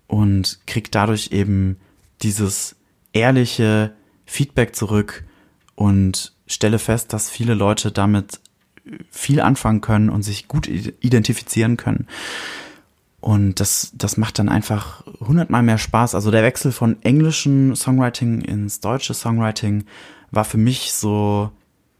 und 0.06 0.60
krieg 0.66 0.92
dadurch 0.92 1.32
eben 1.32 1.78
dieses 2.22 2.76
ehrliche 3.12 3.92
Feedback 4.24 4.76
zurück 4.76 5.24
und 5.74 6.32
stelle 6.46 6.78
fest, 6.78 7.12
dass 7.12 7.28
viele 7.28 7.54
Leute 7.54 7.90
damit 7.90 8.40
viel 9.10 9.40
anfangen 9.40 9.80
können 9.80 10.10
und 10.10 10.22
sich 10.22 10.48
gut 10.48 10.68
identifizieren 10.68 11.76
können. 11.76 12.06
Und 13.20 13.58
das, 13.58 13.90
das 13.94 14.16
macht 14.16 14.38
dann 14.38 14.48
einfach 14.48 15.02
hundertmal 15.18 15.62
mehr 15.62 15.78
Spaß. 15.78 16.14
Also 16.14 16.30
der 16.30 16.44
Wechsel 16.44 16.70
von 16.70 17.02
englischen 17.02 17.74
Songwriting 17.74 18.40
ins 18.40 18.80
deutsche 18.80 19.14
Songwriting 19.14 19.84
war 20.30 20.44
für 20.44 20.58
mich 20.58 20.92
so, 20.92 21.50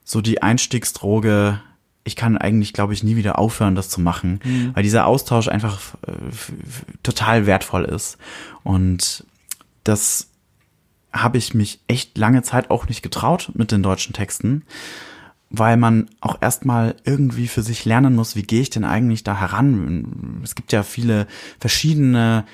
so 0.05 0.21
die 0.21 0.43
Einstiegsdroge. 0.43 1.61
Ich 2.05 2.15
kann 2.15 2.39
eigentlich, 2.39 2.73
glaube 2.73 2.93
ich, 2.93 3.03
nie 3.03 3.17
wieder 3.17 3.39
aufhören, 3.39 3.75
das 3.75 3.89
zu 3.89 4.01
machen, 4.01 4.39
mhm. 4.45 4.71
weil 4.75 4.85
dieser 4.85 5.07
Austausch 5.07 5.49
einfach 5.49 5.81
äh, 6.07 6.13
total 7.03 7.47
wertvoll 7.47 7.85
ist. 7.85 8.19
Und 8.63 9.27
das 9.83 10.29
habe 11.13 11.39
ich 11.39 11.55
mich 11.55 11.81
echt 11.89 12.17
lange 12.17 12.43
Zeit 12.43 12.71
auch 12.71 12.89
nicht 12.89 13.03
getraut 13.03 13.51
mit 13.55 13.73
den 13.73 13.83
deutschen 13.83 14.13
Texten 14.13 14.63
weil 15.51 15.77
man 15.77 16.11
auch 16.21 16.39
erstmal 16.41 16.97
irgendwie 17.05 17.49
für 17.49 17.63
sich 17.63 17.85
lernen 17.85 18.15
muss, 18.15 18.37
wie 18.37 18.43
gehe 18.43 18.63
ich 18.63 18.71
denn 18.71 18.85
eigentlich 18.85 19.25
da 19.25 19.39
heran? 19.39 20.41
Es 20.43 20.55
gibt 20.55 20.73
ja 20.73 20.83
viele 20.83 21.27
verschiedene 21.61 22.45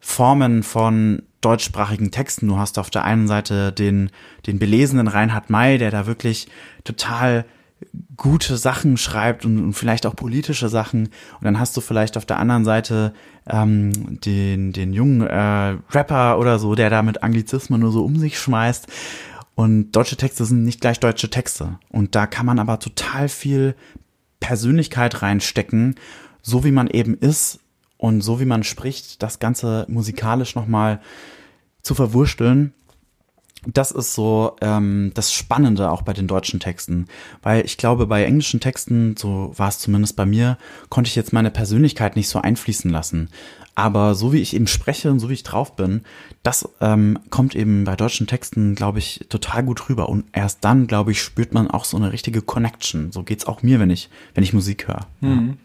Formen 0.00 0.62
von 0.62 1.22
deutschsprachigen 1.40 2.10
Texten. 2.10 2.48
Du 2.48 2.58
hast 2.58 2.78
auf 2.78 2.90
der 2.90 3.04
einen 3.04 3.26
Seite 3.26 3.72
den, 3.72 4.10
den 4.46 4.58
belesenen 4.58 5.08
Reinhard 5.08 5.48
May, 5.48 5.78
der 5.78 5.90
da 5.90 6.06
wirklich 6.06 6.48
total 6.84 7.46
gute 8.16 8.56
Sachen 8.56 8.96
schreibt 8.96 9.44
und, 9.44 9.62
und, 9.62 9.72
vielleicht 9.74 10.06
auch 10.06 10.16
politische 10.16 10.68
Sachen. 10.68 11.06
Und 11.06 11.44
dann 11.44 11.58
hast 11.58 11.76
du 11.76 11.80
vielleicht 11.80 12.16
auf 12.16 12.26
der 12.26 12.38
anderen 12.38 12.64
Seite 12.64 13.12
ähm, 13.48 14.20
den, 14.20 14.72
den 14.72 14.92
jungen 14.92 15.22
äh, 15.22 15.76
Rapper 15.90 16.38
oder 16.38 16.58
so, 16.58 16.74
der 16.74 16.90
da 16.90 17.02
mit 17.02 17.22
Anglizismen 17.22 17.80
nur 17.80 17.92
so 17.92 18.04
um 18.04 18.16
sich 18.16 18.38
schmeißt. 18.38 18.86
Und 19.54 19.92
deutsche 19.92 20.16
Texte 20.16 20.44
sind 20.44 20.64
nicht 20.64 20.80
gleich 20.80 20.98
deutsche 21.00 21.30
Texte. 21.30 21.78
Und 21.88 22.14
da 22.14 22.26
kann 22.26 22.46
man 22.46 22.58
aber 22.58 22.80
total 22.80 23.28
viel 23.28 23.76
Persönlichkeit 24.40 25.22
reinstecken, 25.22 25.94
so 26.42 26.64
wie 26.64 26.72
man 26.72 26.88
eben 26.88 27.16
ist 27.16 27.60
und 27.96 28.20
so 28.20 28.40
wie 28.40 28.44
man 28.44 28.64
spricht, 28.64 29.22
das 29.22 29.38
Ganze 29.38 29.86
musikalisch 29.88 30.54
nochmal 30.54 31.00
zu 31.82 31.94
verwursteln. 31.94 32.74
Das 33.66 33.90
ist 33.90 34.14
so 34.14 34.56
ähm, 34.60 35.12
das 35.14 35.32
Spannende 35.32 35.90
auch 35.90 36.02
bei 36.02 36.12
den 36.12 36.26
deutschen 36.26 36.60
Texten, 36.60 37.06
weil 37.42 37.64
ich 37.64 37.76
glaube, 37.76 38.06
bei 38.06 38.24
englischen 38.24 38.60
Texten, 38.60 39.16
so 39.16 39.52
war 39.56 39.68
es 39.68 39.78
zumindest 39.78 40.16
bei 40.16 40.26
mir, 40.26 40.58
konnte 40.88 41.08
ich 41.08 41.16
jetzt 41.16 41.32
meine 41.32 41.50
Persönlichkeit 41.50 42.16
nicht 42.16 42.28
so 42.28 42.40
einfließen 42.40 42.90
lassen. 42.90 43.30
Aber 43.76 44.14
so 44.14 44.32
wie 44.32 44.40
ich 44.40 44.54
eben 44.54 44.68
spreche 44.68 45.10
und 45.10 45.18
so 45.18 45.28
wie 45.28 45.34
ich 45.34 45.42
drauf 45.42 45.74
bin, 45.74 46.02
das 46.44 46.68
ähm, 46.80 47.18
kommt 47.30 47.56
eben 47.56 47.84
bei 47.84 47.96
deutschen 47.96 48.26
Texten, 48.26 48.76
glaube 48.76 49.00
ich, 49.00 49.26
total 49.28 49.64
gut 49.64 49.88
rüber. 49.88 50.08
Und 50.08 50.26
erst 50.32 50.64
dann, 50.64 50.86
glaube 50.86 51.10
ich, 51.10 51.20
spürt 51.20 51.54
man 51.54 51.68
auch 51.68 51.84
so 51.84 51.96
eine 51.96 52.12
richtige 52.12 52.40
Connection. 52.40 53.10
So 53.10 53.24
geht's 53.24 53.46
auch 53.46 53.62
mir, 53.62 53.80
wenn 53.80 53.90
ich, 53.90 54.10
wenn 54.34 54.44
ich 54.44 54.52
Musik 54.52 54.86
höre. 54.86 55.06
Mhm. 55.20 55.56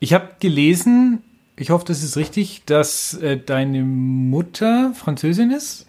Ich 0.00 0.12
habe 0.12 0.32
gelesen, 0.40 1.22
ich 1.56 1.70
hoffe, 1.70 1.86
das 1.86 2.02
ist 2.02 2.18
richtig, 2.18 2.64
dass 2.66 3.14
äh, 3.14 3.38
deine 3.38 3.82
Mutter 3.82 4.92
Französin 4.94 5.50
ist. 5.50 5.86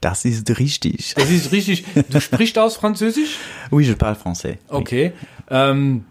Das 0.00 0.24
ist 0.24 0.58
richtig. 0.58 1.14
Das 1.16 1.30
ist 1.30 1.52
richtig. 1.52 1.84
Du 2.10 2.20
sprichst 2.20 2.58
aus 2.58 2.76
Französisch? 2.76 3.38
Oui, 3.70 3.84
je 3.84 3.94
parle 3.94 4.16
français. 4.16 4.58
Okay. 4.68 5.12
Ähm, 5.50 6.04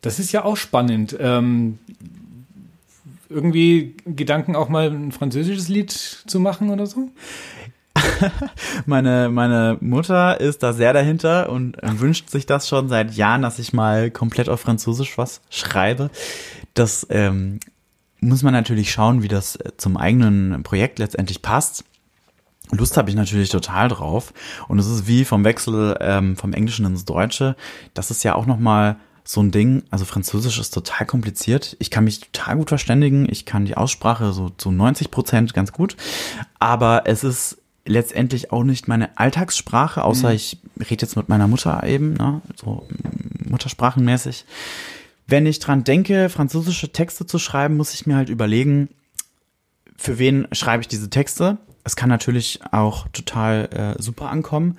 das 0.00 0.18
ist 0.18 0.32
ja 0.32 0.44
auch 0.44 0.56
spannend. 0.56 1.16
Ähm, 1.18 1.78
irgendwie 3.28 3.96
Gedanken, 4.04 4.56
auch 4.56 4.68
mal 4.68 4.90
ein 4.90 5.12
französisches 5.12 5.68
Lied 5.68 5.90
zu 5.90 6.38
machen 6.40 6.70
oder 6.70 6.86
so? 6.86 7.10
meine, 8.86 9.28
meine 9.28 9.78
Mutter 9.80 10.40
ist 10.40 10.62
da 10.62 10.72
sehr 10.72 10.92
dahinter 10.92 11.50
und 11.50 11.76
wünscht 11.82 12.30
sich 12.30 12.46
das 12.46 12.68
schon 12.68 12.88
seit 12.88 13.14
Jahren, 13.14 13.42
dass 13.42 13.58
ich 13.58 13.72
mal 13.72 14.10
komplett 14.10 14.48
auf 14.48 14.60
Französisch 14.60 15.18
was 15.18 15.40
schreibe. 15.50 16.10
Das 16.74 17.06
ähm, 17.10 17.60
muss 18.20 18.42
man 18.42 18.54
natürlich 18.54 18.90
schauen, 18.92 19.22
wie 19.22 19.28
das 19.28 19.56
äh, 19.56 19.72
zum 19.76 19.96
eigenen 19.96 20.62
Projekt 20.62 20.98
letztendlich 20.98 21.42
passt. 21.42 21.84
Lust 22.72 22.96
habe 22.96 23.10
ich 23.10 23.16
natürlich 23.16 23.50
total 23.50 23.88
drauf. 23.88 24.32
Und 24.68 24.78
es 24.78 24.86
ist 24.86 25.06
wie 25.06 25.24
vom 25.24 25.44
Wechsel 25.44 25.96
ähm, 26.00 26.36
vom 26.36 26.52
Englischen 26.52 26.86
ins 26.86 27.04
Deutsche. 27.04 27.56
Das 27.94 28.10
ist 28.10 28.24
ja 28.24 28.34
auch 28.34 28.46
noch 28.46 28.58
mal 28.58 28.96
so 29.24 29.40
ein 29.40 29.50
Ding. 29.50 29.84
Also 29.90 30.04
Französisch 30.04 30.58
ist 30.58 30.72
total 30.72 31.06
kompliziert. 31.06 31.76
Ich 31.78 31.90
kann 31.90 32.04
mich 32.04 32.20
total 32.20 32.56
gut 32.56 32.68
verständigen. 32.68 33.26
Ich 33.30 33.46
kann 33.46 33.64
die 33.64 33.76
Aussprache 33.76 34.32
so 34.32 34.50
zu 34.50 34.70
90 34.70 35.10
Prozent 35.10 35.54
ganz 35.54 35.72
gut. 35.72 35.96
Aber 36.58 37.02
es 37.06 37.24
ist 37.24 37.58
letztendlich 37.84 38.52
auch 38.52 38.64
nicht 38.64 38.88
meine 38.88 39.16
Alltagssprache, 39.18 40.04
außer 40.04 40.28
mhm. 40.28 40.36
ich 40.36 40.58
rede 40.78 41.02
jetzt 41.04 41.16
mit 41.16 41.28
meiner 41.28 41.48
Mutter 41.48 41.82
eben, 41.84 42.14
ne, 42.14 42.40
so 42.54 42.86
muttersprachenmäßig. 43.44 44.44
Wenn 45.26 45.46
ich 45.46 45.58
dran 45.58 45.84
denke, 45.84 46.28
französische 46.28 46.92
Texte 46.92 47.26
zu 47.26 47.38
schreiben, 47.38 47.76
muss 47.76 47.94
ich 47.94 48.06
mir 48.06 48.16
halt 48.16 48.28
überlegen, 48.28 48.88
für 49.96 50.18
wen 50.18 50.46
schreibe 50.52 50.82
ich 50.82 50.88
diese 50.88 51.10
Texte. 51.10 51.58
Es 51.84 51.96
kann 51.96 52.08
natürlich 52.08 52.60
auch 52.70 53.08
total 53.08 53.96
äh, 53.98 54.02
super 54.02 54.30
ankommen. 54.30 54.76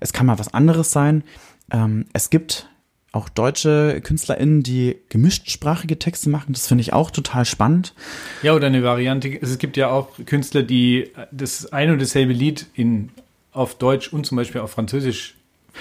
Es 0.00 0.12
kann 0.12 0.26
mal 0.26 0.38
was 0.38 0.52
anderes 0.52 0.90
sein. 0.90 1.24
Ähm, 1.70 2.06
es 2.12 2.30
gibt 2.30 2.68
auch 3.12 3.28
deutsche 3.28 4.00
KünstlerInnen, 4.02 4.62
die 4.62 4.96
gemischtsprachige 5.08 5.98
Texte 5.98 6.28
machen. 6.28 6.52
Das 6.52 6.66
finde 6.66 6.82
ich 6.82 6.92
auch 6.92 7.10
total 7.10 7.44
spannend. 7.44 7.94
Ja, 8.42 8.54
oder 8.54 8.66
eine 8.66 8.82
Variante. 8.82 9.28
Es 9.40 9.56
gibt 9.58 9.76
ja 9.76 9.90
auch 9.90 10.08
Künstler, 10.26 10.62
die 10.62 11.10
das 11.30 11.72
ein 11.72 11.90
und 11.90 12.02
dasselbe 12.02 12.32
Lied 12.32 12.66
in, 12.74 13.10
auf 13.52 13.78
Deutsch 13.78 14.12
und 14.12 14.26
zum 14.26 14.36
Beispiel 14.36 14.60
auf 14.60 14.72
Französisch 14.72 15.36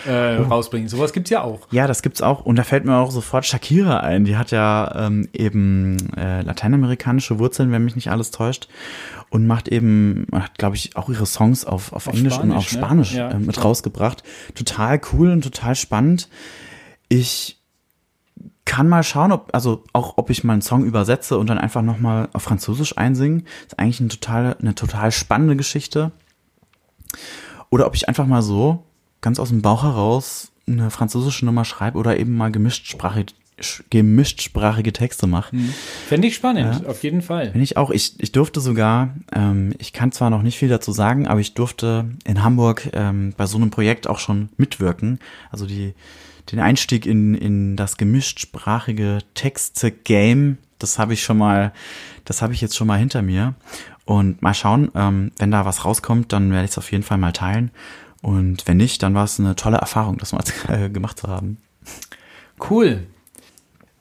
äh, 0.07 0.38
oh. 0.38 0.43
rausbringen. 0.43 0.88
Sowas 0.89 1.13
gibt's 1.13 1.29
ja 1.29 1.41
auch. 1.41 1.62
Ja, 1.71 1.88
das 1.88 2.01
gibt's 2.01 2.21
auch. 2.21 2.45
Und 2.45 2.57
da 2.57 2.63
fällt 2.63 2.85
mir 2.85 2.97
auch 2.97 3.12
sofort 3.12 3.45
Shakira 3.45 4.00
ein. 4.00 4.25
Die 4.25 4.38
hat 4.38 4.51
ja 4.51 5.07
ähm, 5.07 5.29
eben 5.33 5.97
äh, 6.15 6.41
lateinamerikanische 6.41 7.39
Wurzeln, 7.39 7.71
wenn 7.71 7.83
mich 7.83 7.95
nicht 7.95 8.09
alles 8.12 8.31
täuscht. 8.31 8.67
Und 9.29 9.47
macht 9.47 9.67
eben, 9.67 10.27
hat, 10.31 10.57
glaube 10.57 10.75
ich, 10.75 10.95
auch 10.95 11.09
ihre 11.09 11.25
Songs 11.25 11.65
auf, 11.65 11.93
auf, 11.93 12.07
auf 12.07 12.13
Englisch 12.13 12.35
Spanisch, 12.35 12.51
und 12.51 12.57
auf 12.57 12.69
Spanisch 12.69 13.13
ne? 13.13 13.19
ja. 13.19 13.31
äh, 13.31 13.39
mit 13.39 13.63
rausgebracht. 13.63 14.23
Total 14.53 15.00
cool 15.12 15.31
und 15.31 15.43
total 15.43 15.75
spannend. 15.75 16.29
Ich 17.09 17.59
kann 18.65 18.88
mal 18.88 19.03
schauen, 19.03 19.31
ob, 19.31 19.50
also 19.53 19.83
auch, 19.93 20.13
ob 20.17 20.29
ich 20.29 20.43
mal 20.43 20.53
einen 20.53 20.62
Song 20.62 20.85
übersetze 20.85 21.38
und 21.38 21.50
dann 21.50 21.57
einfach 21.57 21.81
nochmal 21.81 22.29
auf 22.33 22.43
Französisch 22.43 22.97
einsingen. 22.97 23.45
ist 23.67 23.77
eigentlich 23.77 24.00
eine 24.00 24.09
total, 24.09 24.55
eine 24.59 24.75
total 24.75 25.12
spannende 25.12 25.55
Geschichte. 25.55 26.12
Oder 27.69 27.88
ob 27.88 27.95
ich 27.95 28.07
einfach 28.07 28.25
mal 28.25 28.41
so 28.41 28.83
ganz 29.23 29.39
aus 29.39 29.49
dem 29.49 29.63
Bauch 29.63 29.81
heraus 29.81 30.51
eine 30.67 30.91
französische 30.91 31.45
Nummer 31.45 31.65
schreibe 31.65 31.97
oder 31.97 32.19
eben 32.19 32.37
mal 32.37 32.51
gemischtsprachig, 32.51 33.33
gemischtsprachige 33.89 34.93
Texte 34.93 35.25
mache. 35.25 35.53
Hm. 35.53 35.73
Fände 36.07 36.27
ich 36.27 36.35
spannend, 36.35 36.83
ja. 36.83 36.89
auf 36.89 37.03
jeden 37.03 37.23
Fall. 37.23 37.51
Finde 37.51 37.63
ich 37.63 37.77
auch. 37.77 37.89
Ich, 37.89 38.19
ich 38.19 38.31
durfte 38.31 38.59
sogar, 38.59 39.15
ähm, 39.33 39.73
ich 39.79 39.93
kann 39.93 40.11
zwar 40.11 40.29
noch 40.29 40.43
nicht 40.43 40.59
viel 40.59 40.69
dazu 40.69 40.91
sagen, 40.91 41.27
aber 41.27 41.39
ich 41.39 41.55
durfte 41.55 42.05
in 42.23 42.43
Hamburg 42.43 42.89
ähm, 42.93 43.33
bei 43.35 43.47
so 43.47 43.57
einem 43.57 43.71
Projekt 43.71 44.07
auch 44.07 44.19
schon 44.19 44.49
mitwirken. 44.57 45.19
Also 45.51 45.65
die 45.65 45.95
den 46.51 46.59
Einstieg 46.59 47.05
in, 47.05 47.35
in 47.35 47.75
das 47.75 47.97
gemischtsprachige 47.97 49.19
Texte-Game, 49.33 50.57
das 50.77 50.99
habe 50.99 51.13
ich 51.13 51.23
schon 51.23 51.37
mal, 51.37 51.71
das 52.25 52.41
habe 52.41 52.53
ich 52.53 52.61
jetzt 52.61 52.75
schon 52.75 52.87
mal 52.87 52.99
hinter 52.99 53.21
mir. 53.21 53.53
Und 54.05 54.41
mal 54.41 54.53
schauen, 54.53 54.91
ähm, 54.95 55.31
wenn 55.37 55.51
da 55.51 55.63
was 55.63 55.85
rauskommt, 55.85 56.33
dann 56.33 56.51
werde 56.51 56.65
ich 56.65 56.71
es 56.71 56.77
auf 56.77 56.91
jeden 56.91 57.05
Fall 57.05 57.17
mal 57.17 57.31
teilen. 57.31 57.71
Und 58.23 58.65
wenn 58.67 58.77
nicht, 58.77 59.03
dann 59.03 59.13
war 59.13 59.25
es 59.25 59.39
eine 59.39 59.55
tolle 59.55 59.77
Erfahrung, 59.77 60.17
das 60.17 60.31
mal 60.31 60.43
äh, 60.69 60.89
gemacht 60.89 61.19
zu 61.19 61.27
haben. 61.27 61.57
Cool. 62.69 63.03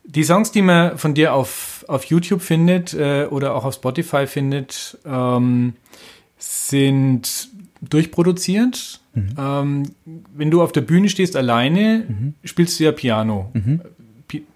Die 0.05 0.23
Songs, 0.23 0.53
die 0.53 0.63
man 0.63 0.97
von 0.97 1.15
dir 1.15 1.35
auf, 1.35 1.85
auf 1.89 2.05
YouTube 2.05 2.41
findet 2.41 2.95
äh, 2.95 3.27
oder 3.29 3.55
auch 3.55 3.65
auf 3.65 3.75
Spotify 3.75 4.27
findet, 4.27 4.97
ähm, 5.05 5.75
sind 6.39 7.49
durchproduziert. 7.81 9.01
Mhm. 9.15 9.35
Ähm, 9.37 9.83
wenn 10.35 10.51
du 10.53 10.63
auf 10.63 10.71
der 10.71 10.83
Bühne 10.83 11.09
stehst 11.09 11.35
alleine, 11.35 12.05
mhm. 12.09 12.35
spielst 12.45 12.79
du 12.79 12.85
ja 12.85 12.93
Piano. 12.93 13.51
Mhm. 13.55 13.81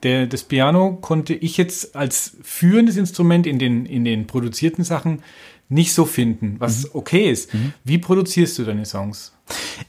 Der, 0.05 0.27
das 0.27 0.45
Piano 0.45 0.95
konnte 0.95 1.35
ich 1.35 1.57
jetzt 1.57 1.97
als 1.97 2.37
führendes 2.43 2.97
Instrument 2.97 3.47
in 3.47 3.59
den, 3.59 3.85
in 3.85 4.05
den 4.05 4.27
produzierten 4.29 4.85
Sachen 4.85 5.23
nicht 5.69 5.93
so 5.93 6.05
finden, 6.05 6.57
was 6.61 6.85
mhm. 6.85 6.91
okay 6.95 7.31
ist. 7.31 7.53
Mhm. 7.53 7.73
Wie 7.83 7.99
produzierst 7.99 8.57
du 8.59 8.65
deine 8.65 8.87
Songs? 8.87 9.36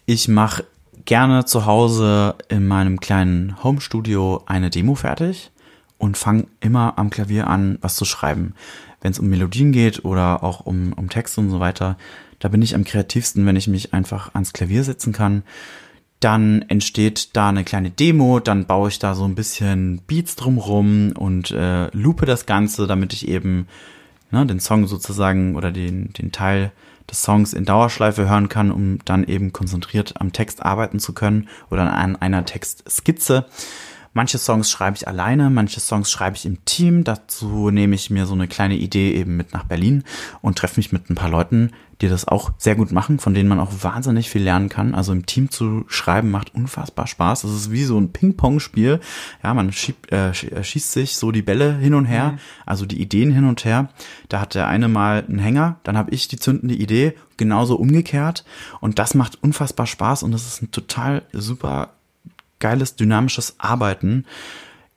Ich 0.06 0.28
mache 0.28 0.66
gerne 1.06 1.46
zu 1.46 1.66
Hause 1.66 2.36
in 2.50 2.68
meinem 2.68 3.00
kleinen 3.00 3.64
Home-Studio 3.64 4.44
eine 4.46 4.70
Demo 4.70 4.96
fertig 4.96 5.52
und 5.98 6.18
fange 6.18 6.48
immer 6.60 6.98
am 6.98 7.10
Klavier 7.10 7.48
an, 7.48 7.78
was 7.82 7.96
zu 7.96 8.06
schreiben. 8.06 8.54
Wenn 9.02 9.12
es 9.12 9.20
um 9.20 9.28
Melodien 9.28 9.72
geht 9.72 10.06
oder 10.06 10.44
auch 10.44 10.66
um, 10.66 10.94
um 10.94 11.10
Texte 11.10 11.42
und 11.42 11.50
so 11.50 11.60
weiter, 11.60 11.98
da 12.40 12.50
bin 12.50 12.62
ich 12.62 12.76
am 12.76 12.84
kreativsten, 12.84 13.46
wenn 13.46 13.56
ich 13.56 13.68
mich 13.68 13.94
einfach 13.94 14.34
ans 14.34 14.54
Klavier 14.54 14.84
setzen 14.84 15.14
kann. 15.14 15.44
Dann 16.20 16.64
entsteht 16.64 17.36
da 17.36 17.50
eine 17.50 17.64
kleine 17.64 17.92
Demo, 17.92 18.40
dann 18.40 18.66
baue 18.66 18.90
ich 18.90 19.00
da 19.00 19.14
so 19.14 19.24
ein 19.24 19.36
bisschen 19.36 20.02
Beats 20.08 20.36
drumrum 20.36 21.14
und 21.18 21.52
äh, 21.52 21.88
loope 21.96 22.26
das 22.26 22.46
Ganze, 22.46 22.88
damit 22.88 23.14
ich 23.14 23.28
eben 23.28 23.68
ne, 24.32 24.46
den 24.46 24.60
Song 24.60 24.88
sozusagen 24.88 25.56
oder 25.56 25.72
den, 25.72 26.14
den 26.14 26.32
Teil 26.32 26.72
des 27.10 27.22
Songs 27.22 27.54
in 27.54 27.66
Dauerschleife 27.66 28.30
hören 28.30 28.50
kann, 28.50 28.72
um 28.72 29.00
dann 29.06 29.24
eben 29.24 29.54
konzentriert 29.54 30.20
am 30.20 30.34
Text 30.34 30.64
arbeiten 30.64 31.00
zu 31.00 31.14
können 31.14 31.48
oder 31.70 31.92
an 31.94 32.16
einer 32.16 32.46
Textskizze. 32.46 33.46
Manche 34.18 34.40
Songs 34.40 34.72
schreibe 34.72 34.98
ich 34.98 35.08
alleine, 35.08 35.52
manche 35.52 35.80
Songs 35.80 36.10
schreibe 36.10 36.38
ich 36.38 36.48
im 36.48 36.66
Team. 36.66 37.04
Dazu 37.04 37.70
nehme 37.70 37.94
ich 37.94 38.10
mir 38.10 38.26
so 38.26 38.34
eine 38.34 38.48
kleine 38.48 38.74
Idee 38.74 39.14
eben 39.14 39.38
mit 39.38 39.54
nach 39.54 39.66
Berlin 39.66 40.04
und 40.42 40.58
treffe 40.58 40.80
mich 40.80 40.92
mit 40.92 41.08
ein 41.08 41.14
paar 41.14 41.30
Leuten, 41.30 41.70
die 42.02 42.10
das 42.10 42.28
auch 42.28 42.52
sehr 42.58 42.74
gut 42.74 42.92
machen, 42.92 43.20
von 43.20 43.36
denen 43.36 43.48
man 43.48 43.60
auch 43.60 43.72
wahnsinnig 43.84 44.32
viel 44.32 44.42
lernen 44.42 44.70
kann. 44.70 44.96
Also 44.96 45.12
im 45.12 45.28
Team 45.28 45.52
zu 45.52 45.86
schreiben 45.88 46.32
macht 46.32 46.56
unfassbar 46.56 47.06
Spaß. 47.06 47.44
Das 47.44 47.52
ist 47.52 47.72
wie 47.72 47.84
so 47.84 47.96
ein 48.00 48.12
Ping-Pong-Spiel. 48.12 49.02
Ja, 49.44 49.54
man 49.54 49.72
schiebt, 49.72 50.12
äh, 50.12 50.30
äh 50.30 50.64
schießt 50.64 50.94
sich 50.94 51.16
so 51.16 51.32
die 51.32 51.44
Bälle 51.44 51.78
hin 51.78 51.94
und 51.94 52.06
her, 52.06 52.32
mhm. 52.32 52.40
also 52.66 52.88
die 52.88 53.00
Ideen 53.00 53.32
hin 53.32 53.46
und 53.46 53.66
her. 53.66 53.90
Da 54.30 54.42
hat 54.42 54.56
der 54.56 54.68
eine 54.68 54.88
mal 54.88 55.26
einen 55.28 55.38
Hänger, 55.38 55.80
dann 55.84 55.96
habe 55.96 56.10
ich 56.10 56.28
die 56.28 56.40
zündende 56.40 56.74
Idee, 56.74 57.14
genauso 57.38 57.76
umgekehrt. 57.76 58.46
Und 58.82 58.98
das 58.98 59.14
macht 59.14 59.44
unfassbar 59.44 59.86
Spaß 59.86 60.24
und 60.24 60.32
das 60.32 60.48
ist 60.48 60.64
ein 60.64 60.72
total 60.72 61.22
super 61.34 61.97
geiles, 62.60 62.96
dynamisches 62.96 63.56
Arbeiten 63.58 64.26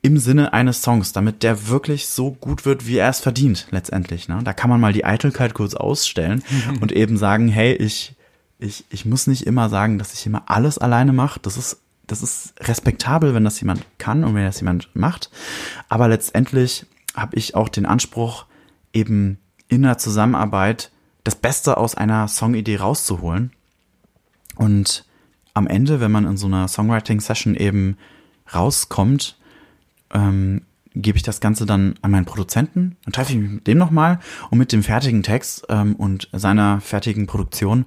im 0.02 0.18
Sinne 0.18 0.52
eines 0.52 0.82
Songs, 0.82 1.12
damit 1.12 1.42
der 1.42 1.68
wirklich 1.68 2.06
so 2.06 2.32
gut 2.32 2.64
wird, 2.64 2.86
wie 2.86 2.96
er 2.96 3.10
es 3.10 3.20
verdient, 3.20 3.66
letztendlich. 3.70 4.28
Ne? 4.28 4.40
Da 4.42 4.52
kann 4.52 4.70
man 4.70 4.80
mal 4.80 4.92
die 4.92 5.04
Eitelkeit 5.04 5.52
kurz 5.54 5.74
ausstellen 5.74 6.42
und 6.80 6.92
eben 6.92 7.16
sagen, 7.16 7.48
hey, 7.48 7.74
ich, 7.74 8.14
ich, 8.58 8.84
ich 8.90 9.04
muss 9.04 9.26
nicht 9.26 9.46
immer 9.46 9.68
sagen, 9.68 9.98
dass 9.98 10.14
ich 10.14 10.24
immer 10.26 10.44
alles 10.46 10.78
alleine 10.78 11.12
mache. 11.12 11.40
Das 11.40 11.56
ist, 11.56 11.78
das 12.06 12.22
ist 12.22 12.54
respektabel, 12.60 13.34
wenn 13.34 13.44
das 13.44 13.60
jemand 13.60 13.84
kann 13.98 14.24
und 14.24 14.34
wenn 14.34 14.44
das 14.44 14.60
jemand 14.60 14.88
macht. 14.94 15.30
Aber 15.88 16.08
letztendlich 16.08 16.86
habe 17.14 17.36
ich 17.36 17.54
auch 17.54 17.68
den 17.68 17.86
Anspruch, 17.86 18.46
eben 18.92 19.38
in 19.68 19.82
der 19.82 19.98
Zusammenarbeit 19.98 20.90
das 21.24 21.36
Beste 21.36 21.76
aus 21.76 21.94
einer 21.94 22.26
Songidee 22.26 22.76
rauszuholen. 22.76 23.52
Und 24.56 25.04
am 25.54 25.66
Ende, 25.66 26.00
wenn 26.00 26.12
man 26.12 26.26
in 26.26 26.36
so 26.36 26.46
einer 26.46 26.68
Songwriting-Session 26.68 27.54
eben 27.54 27.96
rauskommt, 28.52 29.36
ähm, 30.12 30.62
gebe 30.94 31.16
ich 31.16 31.22
das 31.22 31.40
Ganze 31.40 31.66
dann 31.66 31.94
an 32.02 32.10
meinen 32.10 32.24
Produzenten, 32.24 32.96
dann 33.04 33.12
treffe 33.12 33.32
ich 33.32 33.38
mich 33.38 33.50
mit 33.50 33.66
dem 33.66 33.78
nochmal 33.78 34.18
und 34.50 34.58
mit 34.58 34.72
dem 34.72 34.82
fertigen 34.82 35.22
Text 35.22 35.66
ähm, 35.68 35.94
und 35.94 36.28
seiner 36.32 36.80
fertigen 36.80 37.26
Produktion 37.26 37.86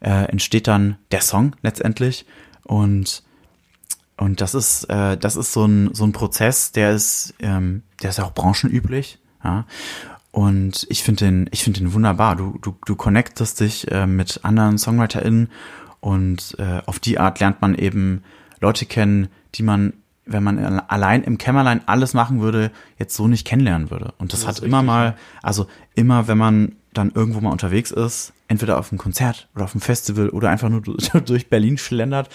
äh, 0.00 0.24
entsteht 0.30 0.66
dann 0.66 0.96
der 1.10 1.20
Song 1.20 1.54
letztendlich 1.62 2.24
und 2.64 3.22
und 4.16 4.40
das 4.40 4.54
ist 4.54 4.84
äh, 4.84 5.16
das 5.16 5.36
ist 5.36 5.52
so 5.52 5.64
ein 5.64 5.94
so 5.94 6.04
ein 6.04 6.12
Prozess, 6.12 6.72
der 6.72 6.92
ist 6.92 7.34
ähm, 7.38 7.82
der 8.02 8.10
ist 8.10 8.20
auch 8.20 8.32
branchenüblich, 8.32 9.18
ja. 9.44 9.64
Und 10.30 10.86
ich 10.90 11.02
finde 11.02 11.24
den 11.24 11.48
ich 11.52 11.64
finde 11.64 11.80
den 11.80 11.92
wunderbar. 11.92 12.36
Du 12.36 12.58
du 12.60 12.76
du 12.84 12.96
connectest 12.96 13.60
dich 13.60 13.90
äh, 13.90 14.06
mit 14.06 14.40
anderen 14.42 14.78
SongwriterInnen 14.78 15.50
und 16.00 16.56
äh, 16.58 16.80
auf 16.86 16.98
die 16.98 17.18
Art 17.18 17.40
lernt 17.40 17.60
man 17.60 17.74
eben 17.74 18.22
Leute 18.60 18.86
kennen, 18.86 19.28
die 19.54 19.62
man, 19.62 19.94
wenn 20.24 20.42
man 20.42 20.58
allein 20.58 21.22
im 21.24 21.38
Kämmerlein 21.38 21.86
alles 21.86 22.14
machen 22.14 22.40
würde, 22.40 22.70
jetzt 22.98 23.14
so 23.14 23.28
nicht 23.28 23.46
kennenlernen 23.46 23.90
würde. 23.90 24.14
Und 24.18 24.32
das, 24.32 24.40
das 24.40 24.48
hat 24.48 24.62
immer 24.64 24.82
mal, 24.82 25.16
also 25.42 25.66
immer, 25.94 26.28
wenn 26.28 26.38
man 26.38 26.76
dann 26.98 27.12
irgendwo 27.14 27.40
mal 27.40 27.52
unterwegs 27.52 27.90
ist, 27.90 28.32
entweder 28.48 28.78
auf 28.78 28.90
einem 28.90 28.98
Konzert 28.98 29.48
oder 29.54 29.64
auf 29.64 29.74
einem 29.74 29.80
Festival 29.80 30.30
oder 30.30 30.50
einfach 30.50 30.68
nur 30.68 30.82
durch 31.24 31.48
Berlin 31.48 31.78
schlendert 31.78 32.28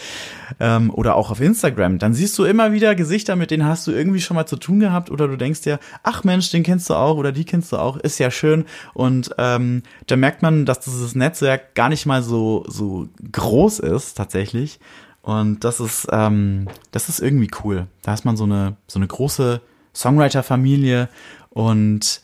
ähm, 0.59 0.89
oder 0.89 1.15
auch 1.15 1.31
auf 1.31 1.41
Instagram, 1.41 1.99
dann 1.99 2.13
siehst 2.13 2.37
du 2.39 2.45
immer 2.45 2.71
wieder 2.71 2.95
Gesichter, 2.95 3.35
mit 3.35 3.51
denen 3.51 3.65
hast 3.65 3.85
du 3.87 3.91
irgendwie 3.91 4.21
schon 4.21 4.35
mal 4.35 4.45
zu 4.45 4.55
tun 4.55 4.79
gehabt 4.79 5.11
oder 5.11 5.27
du 5.27 5.35
denkst 5.35 5.61
dir, 5.61 5.79
ach 6.01 6.23
Mensch, 6.23 6.49
den 6.51 6.63
kennst 6.63 6.89
du 6.89 6.93
auch 6.93 7.17
oder 7.17 7.31
die 7.31 7.45
kennst 7.45 7.71
du 7.71 7.77
auch, 7.77 7.97
ist 7.97 8.19
ja 8.19 8.31
schön 8.31 8.65
und 8.93 9.35
ähm, 9.37 9.83
da 10.07 10.15
merkt 10.15 10.41
man, 10.41 10.65
dass 10.65 10.79
dieses 10.79 11.13
Netzwerk 11.13 11.75
gar 11.75 11.89
nicht 11.89 12.05
mal 12.05 12.23
so 12.23 12.63
so 12.67 13.07
groß 13.31 13.79
ist 13.79 14.15
tatsächlich 14.15 14.79
und 15.21 15.63
das 15.63 15.79
ist 15.79 16.07
ähm, 16.11 16.67
das 16.91 17.09
ist 17.09 17.19
irgendwie 17.19 17.49
cool. 17.63 17.87
Da 18.01 18.13
ist 18.13 18.25
man 18.25 18.37
so 18.37 18.43
eine 18.43 18.77
so 18.87 18.99
eine 18.99 19.07
große 19.07 19.61
Songwriter-Familie 19.93 21.09
und 21.49 22.21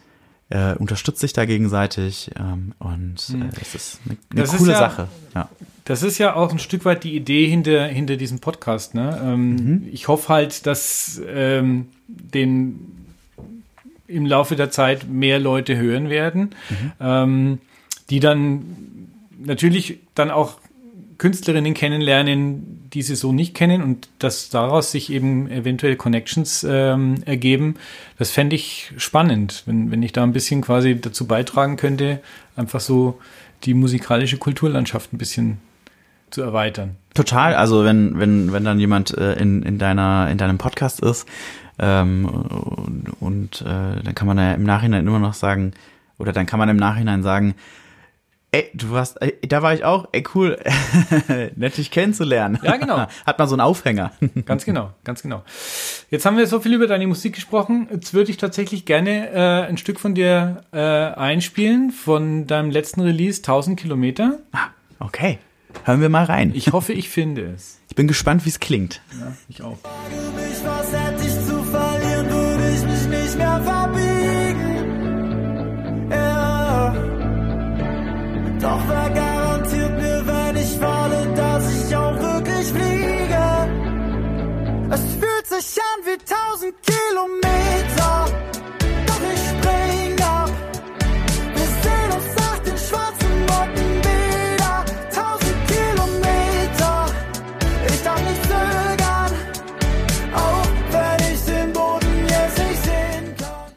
äh, 0.49 0.73
unterstützt 0.75 1.19
sich 1.19 1.33
da 1.33 1.45
gegenseitig 1.45 2.31
ähm, 2.39 2.73
und 2.79 3.17
äh, 3.29 3.33
hm. 3.33 3.49
es 3.61 3.75
ist 3.75 3.99
eine, 4.05 4.17
eine 4.47 4.57
coole 4.57 4.71
ja, 4.71 4.79
Sache. 4.79 5.07
Ja. 5.35 5.49
Das 5.85 6.03
ist 6.03 6.17
ja 6.17 6.35
auch 6.35 6.51
ein 6.51 6.59
Stück 6.59 6.85
weit 6.85 7.03
die 7.03 7.15
Idee 7.15 7.47
hinter, 7.47 7.87
hinter 7.87 8.15
diesem 8.15 8.39
Podcast. 8.39 8.93
Ne? 8.93 9.19
Ähm, 9.23 9.55
mhm. 9.55 9.87
Ich 9.91 10.07
hoffe 10.07 10.29
halt, 10.29 10.65
dass 10.67 11.19
ähm, 11.27 11.87
den 12.07 12.95
im 14.07 14.25
Laufe 14.25 14.55
der 14.55 14.71
Zeit 14.71 15.07
mehr 15.07 15.39
Leute 15.39 15.77
hören 15.77 16.09
werden, 16.09 16.55
mhm. 16.69 16.91
ähm, 16.99 17.57
die 18.09 18.19
dann 18.19 19.09
natürlich 19.39 19.99
dann 20.15 20.31
auch 20.31 20.59
Künstlerinnen 21.19 21.73
kennenlernen, 21.75 22.89
die 22.91 23.03
sie 23.03 23.15
so 23.15 23.31
nicht 23.31 23.53
kennen 23.53 23.83
und 23.83 24.09
dass 24.19 24.49
daraus 24.49 24.91
sich 24.91 25.11
eben 25.11 25.51
eventuell 25.51 25.95
Connections 25.97 26.65
ähm, 26.67 27.15
ergeben. 27.25 27.75
Das 28.17 28.31
fände 28.31 28.55
ich 28.55 28.93
spannend, 28.97 29.63
wenn, 29.65 29.91
wenn 29.91 30.01
ich 30.01 30.13
da 30.13 30.23
ein 30.23 30.33
bisschen 30.33 30.61
quasi 30.61 30.99
dazu 30.99 31.27
beitragen 31.27 31.75
könnte, 31.75 32.21
einfach 32.55 32.79
so 32.79 33.19
die 33.65 33.73
musikalische 33.73 34.37
Kulturlandschaft 34.37 35.13
ein 35.13 35.17
bisschen 35.17 35.59
zu 36.31 36.41
erweitern. 36.41 36.95
Total, 37.13 37.53
also 37.53 37.83
wenn, 37.83 38.17
wenn, 38.17 38.53
wenn 38.53 38.63
dann 38.63 38.79
jemand 38.79 39.15
äh, 39.17 39.33
in, 39.33 39.61
in, 39.63 39.77
deiner, 39.77 40.29
in 40.31 40.37
deinem 40.37 40.57
Podcast 40.57 41.01
ist 41.01 41.27
ähm, 41.79 42.25
und, 42.25 43.09
und 43.19 43.61
äh, 43.61 44.01
dann 44.03 44.15
kann 44.15 44.27
man 44.27 44.37
ja 44.37 44.53
im 44.53 44.63
Nachhinein 44.63 45.05
immer 45.05 45.19
noch 45.19 45.33
sagen, 45.33 45.73
oder 46.17 46.31
dann 46.31 46.45
kann 46.45 46.59
man 46.59 46.69
im 46.69 46.77
Nachhinein 46.77 47.23
sagen, 47.23 47.55
Ey, 48.51 48.71
du 48.73 48.89
warst, 48.89 49.21
ey, 49.21 49.37
da 49.47 49.61
war 49.61 49.75
ich 49.75 49.83
auch, 49.83 50.07
ey, 50.11 50.23
cool, 50.33 50.57
nett 51.55 51.77
dich 51.77 51.91
kennenzulernen. 51.91 52.57
Ja, 52.63 52.77
genau. 52.77 53.05
Hat 53.25 53.37
man 53.37 53.47
so 53.47 53.53
einen 53.53 53.61
Aufhänger. 53.61 54.11
ganz 54.45 54.65
genau, 54.65 54.91
ganz 55.03 55.21
genau. 55.21 55.43
Jetzt 56.09 56.25
haben 56.25 56.35
wir 56.35 56.47
so 56.47 56.59
viel 56.59 56.73
über 56.73 56.87
deine 56.87 57.05
Musik 57.05 57.35
gesprochen. 57.35 57.87
Jetzt 57.91 58.15
würde 58.15 58.31
ich 58.31 58.37
tatsächlich 58.37 58.85
gerne 58.85 59.29
äh, 59.29 59.67
ein 59.67 59.77
Stück 59.77 59.99
von 59.99 60.15
dir 60.15 60.63
äh, 60.71 60.79
einspielen, 60.79 61.91
von 61.91 62.47
deinem 62.47 62.71
letzten 62.71 63.01
Release, 63.01 63.39
1000 63.39 63.79
Kilometer. 63.79 64.39
Ah, 64.51 64.69
okay. 64.99 65.37
Hören 65.83 66.01
wir 66.01 66.09
mal 66.09 66.23
rein. 66.23 66.51
Ich 66.55 66.71
hoffe, 66.71 66.93
ich 66.93 67.09
finde 67.09 67.53
es. 67.53 67.79
Ich 67.87 67.95
bin 67.95 68.07
gespannt, 68.07 68.45
wie 68.45 68.49
es 68.49 68.59
klingt. 68.59 69.01
Ja, 69.19 69.33
ich 69.47 69.61
auch. 69.61 69.77
Kilometer. 87.19 88.25
Doch 89.05 89.21
ich 89.33 89.39
spring 89.39 90.21
ab. 90.21 90.49
Wir 91.53 91.65
sehen 91.65 92.11
uns 92.15 92.35
nach 92.37 92.59
den 92.59 92.77
schwarzen 92.77 93.39
Motten 93.41 93.99
wieder. 93.99 94.85
Tausend 95.13 95.67
Kilometer. 95.67 97.13
Ich 97.87 98.03
darf 98.03 98.21
nicht 98.21 98.43
zögern. 98.43 99.31
Auch 100.33 100.67
wenn 100.91 101.33
ich 101.33 101.41
den 101.41 101.73
Boden 101.73 102.25
jetzt 102.29 102.57
nicht 102.57 102.83
sehen 102.83 103.35
kann. 103.37 103.73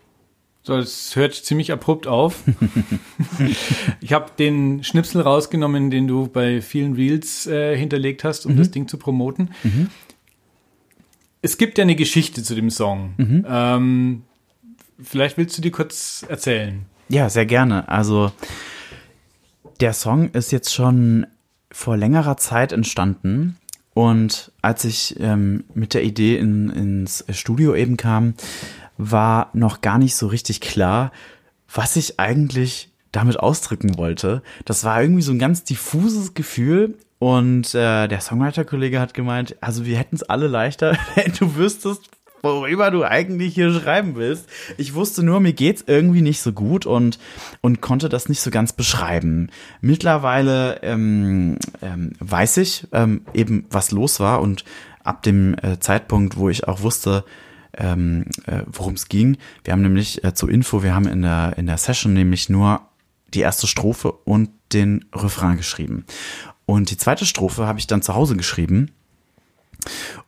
So, 0.62 0.76
es 0.76 1.16
hört 1.16 1.34
ziemlich 1.34 1.72
abrupt 1.72 2.06
auf. 2.06 2.44
ich 4.00 4.12
habe 4.12 4.30
den 4.38 4.84
Schnipsel 4.84 5.20
rausgenommen, 5.20 5.90
den 5.90 6.06
du 6.06 6.28
bei 6.28 6.60
vielen 6.60 6.94
Reels 6.94 7.48
äh, 7.48 7.76
hinterlegt 7.76 8.22
hast, 8.22 8.46
um 8.46 8.52
mhm. 8.52 8.58
das 8.58 8.70
Ding 8.70 8.86
zu 8.86 8.98
promoten. 8.98 9.50
Mhm. 9.64 9.88
Es 11.42 11.58
gibt 11.58 11.76
ja 11.76 11.82
eine 11.82 11.96
Geschichte 11.96 12.42
zu 12.42 12.54
dem 12.54 12.70
Song. 12.70 13.14
Mhm. 13.16 13.46
Ähm, 13.48 14.22
vielleicht 15.02 15.36
willst 15.36 15.58
du 15.58 15.62
die 15.62 15.72
kurz 15.72 16.24
erzählen. 16.28 16.86
Ja, 17.08 17.28
sehr 17.28 17.46
gerne. 17.46 17.88
Also 17.88 18.32
der 19.80 19.92
Song 19.92 20.30
ist 20.30 20.52
jetzt 20.52 20.72
schon 20.72 21.26
vor 21.72 21.96
längerer 21.96 22.36
Zeit 22.36 22.72
entstanden. 22.72 23.56
Und 23.94 24.52
als 24.62 24.84
ich 24.84 25.16
ähm, 25.20 25.64
mit 25.74 25.94
der 25.94 26.04
Idee 26.04 26.38
in, 26.38 26.70
ins 26.70 27.24
Studio 27.30 27.74
eben 27.74 27.96
kam, 27.96 28.34
war 28.96 29.50
noch 29.52 29.80
gar 29.80 29.98
nicht 29.98 30.14
so 30.14 30.28
richtig 30.28 30.60
klar, 30.60 31.12
was 31.72 31.96
ich 31.96 32.20
eigentlich 32.20 32.90
damit 33.10 33.38
ausdrücken 33.40 33.98
wollte. 33.98 34.42
Das 34.64 34.84
war 34.84 35.02
irgendwie 35.02 35.22
so 35.22 35.32
ein 35.32 35.38
ganz 35.38 35.64
diffuses 35.64 36.34
Gefühl. 36.34 36.94
Und 37.22 37.72
äh, 37.76 38.08
der 38.08 38.20
Songwriter-Kollege 38.20 38.98
hat 38.98 39.14
gemeint, 39.14 39.54
also 39.60 39.86
wir 39.86 39.96
hätten 39.96 40.16
es 40.16 40.24
alle 40.24 40.48
leichter, 40.48 40.98
wenn 41.14 41.32
du 41.38 41.54
wüsstest, 41.54 42.10
worüber 42.42 42.90
du 42.90 43.04
eigentlich 43.04 43.54
hier 43.54 43.72
schreiben 43.72 44.16
willst. 44.16 44.48
Ich 44.76 44.94
wusste 44.94 45.22
nur, 45.22 45.38
mir 45.38 45.52
geht's 45.52 45.84
irgendwie 45.86 46.20
nicht 46.20 46.40
so 46.40 46.52
gut 46.52 46.84
und, 46.84 47.20
und 47.60 47.80
konnte 47.80 48.08
das 48.08 48.28
nicht 48.28 48.40
so 48.40 48.50
ganz 48.50 48.72
beschreiben. 48.72 49.50
Mittlerweile 49.80 50.82
ähm, 50.82 51.58
ähm, 51.80 52.14
weiß 52.18 52.56
ich 52.56 52.88
ähm, 52.90 53.20
eben, 53.34 53.66
was 53.70 53.92
los 53.92 54.18
war 54.18 54.40
und 54.40 54.64
ab 55.04 55.22
dem 55.22 55.54
äh, 55.62 55.78
Zeitpunkt, 55.78 56.36
wo 56.36 56.48
ich 56.48 56.66
auch 56.66 56.82
wusste, 56.82 57.24
ähm, 57.78 58.24
äh, 58.46 58.62
worum 58.66 58.94
es 58.94 59.06
ging. 59.06 59.36
Wir 59.62 59.74
haben 59.74 59.82
nämlich 59.82 60.24
äh, 60.24 60.34
zur 60.34 60.50
Info, 60.50 60.82
wir 60.82 60.96
haben 60.96 61.06
in 61.06 61.22
der, 61.22 61.54
in 61.56 61.66
der 61.66 61.78
Session 61.78 62.14
nämlich 62.14 62.48
nur 62.48 62.80
die 63.32 63.40
erste 63.42 63.68
Strophe 63.68 64.10
und 64.10 64.50
den 64.72 65.04
Refrain 65.14 65.56
geschrieben. 65.56 66.04
Und 66.66 66.90
die 66.90 66.96
zweite 66.96 67.26
Strophe 67.26 67.66
habe 67.66 67.78
ich 67.78 67.86
dann 67.86 68.02
zu 68.02 68.14
Hause 68.14 68.36
geschrieben 68.36 68.90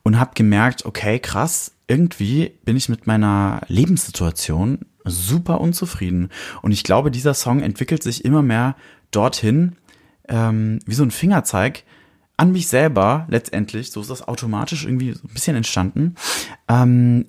und 0.02 0.18
habe 0.18 0.32
gemerkt, 0.34 0.84
okay, 0.84 1.18
krass, 1.18 1.72
irgendwie 1.86 2.52
bin 2.64 2.76
ich 2.76 2.88
mit 2.88 3.06
meiner 3.06 3.62
Lebenssituation 3.68 4.80
super 5.04 5.60
unzufrieden. 5.60 6.30
Und 6.62 6.72
ich 6.72 6.82
glaube, 6.82 7.10
dieser 7.10 7.34
Song 7.34 7.60
entwickelt 7.60 8.02
sich 8.02 8.24
immer 8.24 8.42
mehr 8.42 8.76
dorthin, 9.10 9.76
ähm, 10.28 10.80
wie 10.86 10.94
so 10.94 11.02
ein 11.02 11.10
Fingerzeig 11.10 11.84
an 12.36 12.52
mich 12.52 12.68
selber 12.68 13.26
letztendlich. 13.28 13.90
So 13.90 14.00
ist 14.00 14.10
das 14.10 14.26
automatisch 14.26 14.84
irgendwie 14.84 15.12
so 15.12 15.20
ein 15.24 15.34
bisschen 15.34 15.56
entstanden. 15.56 16.16
Ähm, 16.68 17.26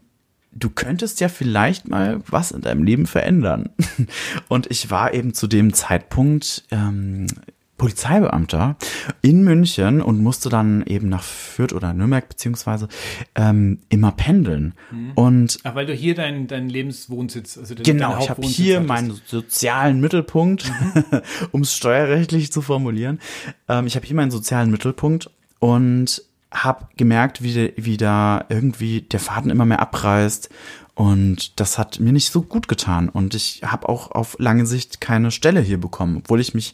du 0.53 0.69
könntest 0.69 1.19
ja 1.19 1.27
vielleicht 1.27 1.87
mal 1.89 2.21
was 2.27 2.51
in 2.51 2.61
deinem 2.61 2.83
Leben 2.83 3.05
verändern. 3.05 3.69
Und 4.47 4.71
ich 4.71 4.89
war 4.89 5.13
eben 5.13 5.33
zu 5.33 5.47
dem 5.47 5.73
Zeitpunkt 5.73 6.63
ähm, 6.71 7.27
Polizeibeamter 7.77 8.77
in 9.21 9.43
München 9.43 10.01
und 10.01 10.21
musste 10.21 10.49
dann 10.49 10.85
eben 10.85 11.09
nach 11.09 11.23
Fürth 11.23 11.73
oder 11.73 11.93
Nürnberg 11.93 12.27
beziehungsweise 12.27 12.87
ähm, 13.35 13.79
immer 13.89 14.11
pendeln. 14.11 14.73
Mhm. 14.91 15.11
Und 15.15 15.59
Ach, 15.63 15.75
weil 15.75 15.85
du 15.85 15.93
hier 15.93 16.15
deinen 16.15 16.47
dein 16.47 16.69
Lebenswohnsitz, 16.69 17.57
also 17.57 17.75
genau, 17.75 18.17
ich 18.19 18.29
habe 18.29 18.41
hier 18.43 18.75
hattest. 18.75 18.87
meinen 18.87 19.21
sozialen 19.25 19.99
Mittelpunkt, 19.99 20.69
mhm. 20.69 21.03
um 21.51 21.61
es 21.61 21.75
steuerrechtlich 21.75 22.51
zu 22.51 22.61
formulieren. 22.61 23.19
Ähm, 23.67 23.87
ich 23.87 23.95
habe 23.95 24.05
hier 24.05 24.15
meinen 24.15 24.31
sozialen 24.31 24.71
Mittelpunkt 24.71 25.29
und 25.59 26.21
habe 26.51 26.87
gemerkt, 26.95 27.43
wie, 27.43 27.73
wie 27.75 27.97
da 27.97 28.45
irgendwie 28.47 29.01
der 29.01 29.19
Faden 29.19 29.51
immer 29.51 29.65
mehr 29.65 29.81
abreißt 29.81 30.49
und 30.95 31.59
das 31.59 31.77
hat 31.77 31.99
mir 31.99 32.13
nicht 32.13 32.31
so 32.31 32.41
gut 32.41 32.69
getan. 32.69 33.09
Und 33.09 33.35
ich 33.35 33.61
habe 33.63 33.87
auch 33.89 34.11
auf 34.11 34.37
lange 34.39 34.65
Sicht 34.65 35.01
keine 35.01 35.29
Stelle 35.29 35.59
hier 35.59 35.79
bekommen, 35.79 36.17
obwohl 36.17 36.39
ich 36.39 36.53
mich 36.53 36.73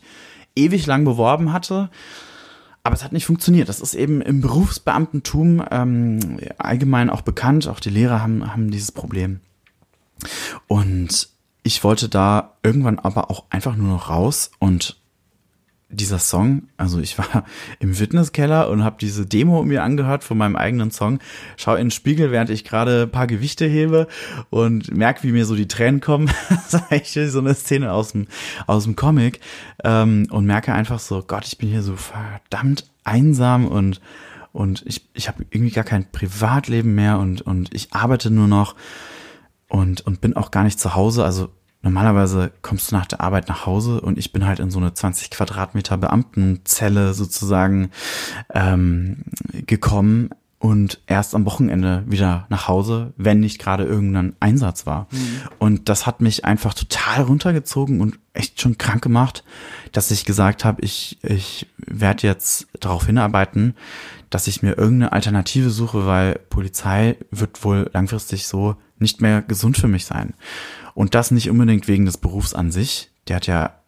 ewig 0.55 0.85
lang 0.85 1.05
beworben 1.05 1.53
hatte. 1.53 1.89
Aber 2.83 2.95
es 2.95 3.03
hat 3.03 3.11
nicht 3.11 3.25
funktioniert. 3.25 3.69
Das 3.69 3.79
ist 3.79 3.93
eben 3.93 4.21
im 4.21 4.41
Berufsbeamtentum 4.41 5.63
ähm, 5.69 6.39
allgemein 6.57 7.09
auch 7.09 7.21
bekannt. 7.21 7.67
Auch 7.67 7.79
die 7.79 7.91
Lehrer 7.91 8.21
haben, 8.21 8.51
haben 8.51 8.71
dieses 8.71 8.91
Problem. 8.91 9.39
Und 10.67 11.29
ich 11.63 11.83
wollte 11.83 12.09
da 12.09 12.57
irgendwann 12.63 12.99
aber 12.99 13.29
auch 13.29 13.45
einfach 13.49 13.75
nur 13.75 13.87
noch 13.87 14.09
raus 14.09 14.51
und 14.59 15.00
dieser 15.91 16.19
Song, 16.19 16.63
also 16.77 16.99
ich 16.99 17.17
war 17.17 17.45
im 17.79 17.93
Fitnesskeller 17.93 18.69
und 18.69 18.83
habe 18.83 18.97
diese 18.99 19.25
Demo 19.25 19.63
mir 19.63 19.83
angehört 19.83 20.23
von 20.23 20.37
meinem 20.37 20.55
eigenen 20.55 20.91
Song, 20.91 21.19
schau 21.57 21.75
in 21.75 21.87
den 21.87 21.91
Spiegel, 21.91 22.31
während 22.31 22.49
ich 22.49 22.63
gerade 22.63 23.07
paar 23.07 23.27
Gewichte 23.27 23.65
hebe 23.65 24.07
und 24.49 24.95
merk, 24.95 25.23
wie 25.23 25.31
mir 25.31 25.45
so 25.45 25.55
die 25.55 25.67
Tränen 25.67 26.01
kommen. 26.01 26.31
das 26.71 27.15
ist 27.15 27.33
so 27.33 27.39
eine 27.39 27.53
Szene 27.53 27.91
aus 27.91 28.13
dem, 28.13 28.27
aus 28.67 28.85
dem 28.85 28.95
Comic 28.95 29.39
ähm, 29.83 30.27
und 30.31 30.45
merke 30.45 30.73
einfach 30.73 30.99
so, 30.99 31.23
Gott, 31.25 31.45
ich 31.45 31.57
bin 31.57 31.69
hier 31.69 31.83
so 31.83 31.95
verdammt 31.95 32.89
einsam 33.03 33.67
und 33.67 34.01
und 34.53 34.83
ich, 34.85 35.07
ich 35.13 35.29
habe 35.29 35.45
irgendwie 35.49 35.71
gar 35.71 35.85
kein 35.85 36.11
Privatleben 36.11 36.93
mehr 36.93 37.19
und, 37.19 37.41
und 37.41 37.73
ich 37.73 37.93
arbeite 37.93 38.29
nur 38.29 38.47
noch 38.47 38.75
und, 39.69 40.01
und 40.01 40.19
bin 40.19 40.35
auch 40.35 40.51
gar 40.51 40.63
nicht 40.63 40.77
zu 40.77 40.93
Hause. 40.95 41.23
Also 41.23 41.49
normalerweise 41.81 42.51
kommst 42.61 42.91
du 42.91 42.95
nach 42.95 43.05
der 43.05 43.21
Arbeit 43.21 43.49
nach 43.49 43.65
Hause 43.65 44.01
und 44.01 44.17
ich 44.17 44.31
bin 44.31 44.45
halt 44.45 44.59
in 44.59 44.71
so 44.71 44.79
eine 44.79 44.93
20 44.93 45.31
Quadratmeter 45.31 45.97
Beamtenzelle 45.97 47.13
sozusagen 47.13 47.91
ähm, 48.53 49.23
gekommen 49.65 50.29
und 50.61 51.01
erst 51.07 51.33
am 51.33 51.45
Wochenende 51.47 52.03
wieder 52.05 52.45
nach 52.49 52.67
Hause, 52.67 53.13
wenn 53.17 53.39
nicht 53.39 53.57
gerade 53.57 53.83
irgendein 53.83 54.35
Einsatz 54.39 54.85
war. 54.85 55.07
Mhm. 55.09 55.41
Und 55.57 55.89
das 55.89 56.05
hat 56.05 56.21
mich 56.21 56.45
einfach 56.45 56.75
total 56.75 57.23
runtergezogen 57.23 57.99
und 57.99 58.19
echt 58.33 58.61
schon 58.61 58.77
krank 58.77 59.01
gemacht, 59.01 59.43
dass 59.91 60.11
ich 60.11 60.23
gesagt 60.23 60.63
habe, 60.63 60.83
ich, 60.83 61.17
ich 61.23 61.67
werde 61.77 62.27
jetzt 62.27 62.67
darauf 62.79 63.07
hinarbeiten, 63.07 63.73
dass 64.29 64.45
ich 64.45 64.61
mir 64.61 64.77
irgendeine 64.77 65.13
Alternative 65.13 65.71
suche, 65.71 66.05
weil 66.05 66.39
Polizei 66.51 67.17
wird 67.31 67.63
wohl 67.63 67.89
langfristig 67.91 68.45
so 68.45 68.75
nicht 68.99 69.19
mehr 69.19 69.41
gesund 69.41 69.77
für 69.77 69.87
mich 69.87 70.05
sein. 70.05 70.35
Und 70.93 71.15
das 71.15 71.31
nicht 71.31 71.49
unbedingt 71.49 71.87
wegen 71.87 72.05
des 72.05 72.17
Berufs 72.17 72.53
an 72.53 72.71
sich. 72.71 73.11
Der 73.27 73.37
hat 73.37 73.47
ja 73.47 73.81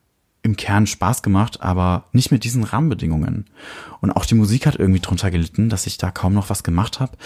im 0.43 0.57
Kern 0.57 0.87
Spaß 0.87 1.23
gemacht, 1.23 1.61
aber 1.61 2.05
nicht 2.11 2.31
mit 2.31 2.43
diesen 2.43 2.63
Rahmenbedingungen. 2.63 3.45
Und 4.01 4.11
auch 4.11 4.25
die 4.25 4.35
Musik 4.35 4.65
hat 4.65 4.75
irgendwie 4.75 4.99
drunter 4.99 5.31
gelitten, 5.31 5.69
dass 5.69 5.87
ich 5.87 5.97
da 5.97 6.11
kaum 6.11 6.33
noch 6.33 6.49
was 6.49 6.63
gemacht 6.63 6.99
habe. 6.99 7.17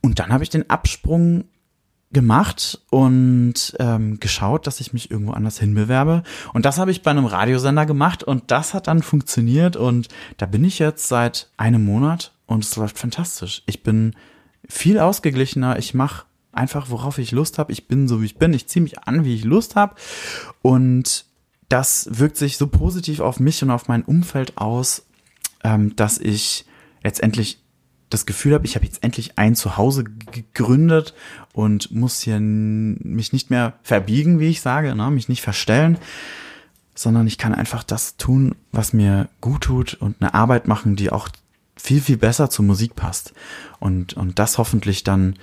Und 0.00 0.18
dann 0.18 0.32
habe 0.32 0.42
ich 0.42 0.50
den 0.50 0.68
Absprung 0.70 1.44
gemacht 2.12 2.80
und 2.90 3.76
ähm, 3.78 4.20
geschaut, 4.20 4.66
dass 4.66 4.80
ich 4.80 4.92
mich 4.92 5.10
irgendwo 5.10 5.32
anders 5.32 5.58
hinbewerbe. 5.58 6.22
Und 6.54 6.64
das 6.64 6.78
habe 6.78 6.90
ich 6.90 7.02
bei 7.02 7.10
einem 7.10 7.26
Radiosender 7.26 7.84
gemacht 7.84 8.22
und 8.22 8.50
das 8.50 8.72
hat 8.72 8.86
dann 8.86 9.02
funktioniert 9.02 9.76
und 9.76 10.08
da 10.38 10.46
bin 10.46 10.64
ich 10.64 10.78
jetzt 10.78 11.08
seit 11.08 11.50
einem 11.56 11.84
Monat 11.84 12.32
und 12.46 12.64
es 12.64 12.76
läuft 12.76 12.98
fantastisch. 12.98 13.62
Ich 13.66 13.82
bin 13.82 14.14
viel 14.68 14.98
ausgeglichener, 14.98 15.78
ich 15.78 15.92
mache 15.94 16.24
einfach, 16.56 16.90
worauf 16.90 17.18
ich 17.18 17.32
Lust 17.32 17.58
habe. 17.58 17.72
Ich 17.72 17.88
bin 17.88 18.08
so, 18.08 18.20
wie 18.20 18.26
ich 18.26 18.36
bin. 18.36 18.52
Ich 18.52 18.66
ziehe 18.68 18.82
mich 18.82 19.00
an, 19.00 19.24
wie 19.24 19.34
ich 19.34 19.44
Lust 19.44 19.76
habe. 19.76 19.94
Und 20.62 21.24
das 21.68 22.08
wirkt 22.10 22.36
sich 22.36 22.56
so 22.56 22.66
positiv 22.66 23.20
auf 23.20 23.40
mich 23.40 23.62
und 23.62 23.70
auf 23.70 23.88
mein 23.88 24.02
Umfeld 24.02 24.56
aus, 24.58 25.06
ähm, 25.64 25.96
dass 25.96 26.18
ich 26.18 26.64
letztendlich 27.02 27.60
das 28.10 28.26
Gefühl 28.26 28.54
habe, 28.54 28.66
ich 28.66 28.76
habe 28.76 28.86
jetzt 28.86 29.02
endlich 29.02 29.36
ein 29.36 29.56
Zuhause 29.56 30.04
gegründet 30.04 31.14
und 31.52 31.90
muss 31.90 32.20
hier 32.20 32.38
mich 32.38 33.32
nicht 33.32 33.50
mehr 33.50 33.74
verbiegen, 33.82 34.38
wie 34.38 34.48
ich 34.48 34.60
sage, 34.60 34.94
ne? 34.94 35.10
mich 35.10 35.28
nicht 35.28 35.42
verstellen, 35.42 35.98
sondern 36.94 37.26
ich 37.26 37.36
kann 37.36 37.54
einfach 37.54 37.82
das 37.82 38.16
tun, 38.16 38.54
was 38.70 38.92
mir 38.92 39.28
gut 39.40 39.62
tut 39.62 39.94
und 39.94 40.16
eine 40.20 40.34
Arbeit 40.34 40.68
machen, 40.68 40.94
die 40.94 41.10
auch 41.10 41.28
viel, 41.76 42.00
viel 42.00 42.16
besser 42.16 42.48
zur 42.48 42.64
Musik 42.64 42.94
passt. 42.94 43.34
Und, 43.80 44.14
und 44.14 44.38
das 44.38 44.58
hoffentlich 44.58 45.04
dann 45.04 45.36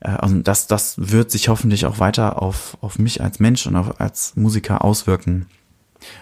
also 0.00 0.36
das, 0.36 0.66
das 0.66 0.94
wird 0.96 1.30
sich 1.30 1.48
hoffentlich 1.48 1.86
auch 1.86 1.98
weiter 1.98 2.40
auf, 2.40 2.76
auf 2.80 2.98
mich 2.98 3.22
als 3.22 3.38
Mensch 3.38 3.66
und 3.66 3.76
auch 3.76 3.98
als 4.00 4.34
Musiker 4.36 4.84
auswirken. 4.84 5.46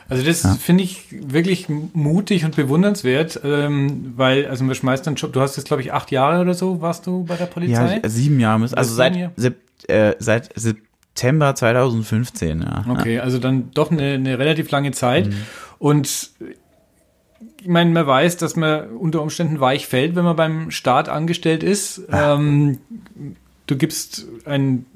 Also 0.08 0.24
das 0.24 0.42
ja. 0.42 0.54
finde 0.54 0.82
ich 0.82 1.04
wirklich 1.10 1.68
mutig 1.68 2.44
und 2.44 2.56
bewundernswert, 2.56 3.40
ähm, 3.44 4.14
weil, 4.16 4.46
also 4.46 4.64
man 4.64 4.74
schmeißt 4.74 5.06
einen 5.06 5.16
Job, 5.16 5.32
du 5.32 5.40
hast 5.40 5.56
jetzt 5.56 5.66
glaube 5.66 5.82
ich 5.82 5.92
acht 5.92 6.10
Jahre 6.10 6.40
oder 6.40 6.54
so, 6.54 6.80
warst 6.80 7.06
du 7.06 7.24
bei 7.24 7.36
der 7.36 7.46
Polizei? 7.46 8.00
Ja, 8.02 8.08
sieben 8.08 8.40
Jahre, 8.40 8.62
also, 8.62 8.74
also 8.74 8.94
seit, 8.94 9.30
Sep 9.36 9.56
äh, 9.86 10.14
seit 10.18 10.50
September 10.58 11.54
2015, 11.54 12.62
ja. 12.62 12.84
Okay, 12.88 13.20
also 13.20 13.38
dann 13.38 13.70
doch 13.72 13.92
eine, 13.92 14.14
eine 14.14 14.38
relativ 14.40 14.68
lange 14.72 14.90
Zeit 14.90 15.28
mhm. 15.28 15.36
und 15.78 16.30
ich 17.60 17.68
meine, 17.68 17.90
man 17.90 18.06
weiß, 18.06 18.36
dass 18.36 18.56
man 18.56 18.88
unter 18.96 19.20
Umständen 19.22 19.60
weich 19.60 19.86
fällt, 19.86 20.16
wenn 20.16 20.24
man 20.24 20.36
beim 20.36 20.70
Staat 20.70 21.08
angestellt 21.08 21.62
ist. 21.62 22.02
Ähm, 22.10 22.78
du 23.68 23.76
gibst 23.76 24.26
ein, 24.44 24.86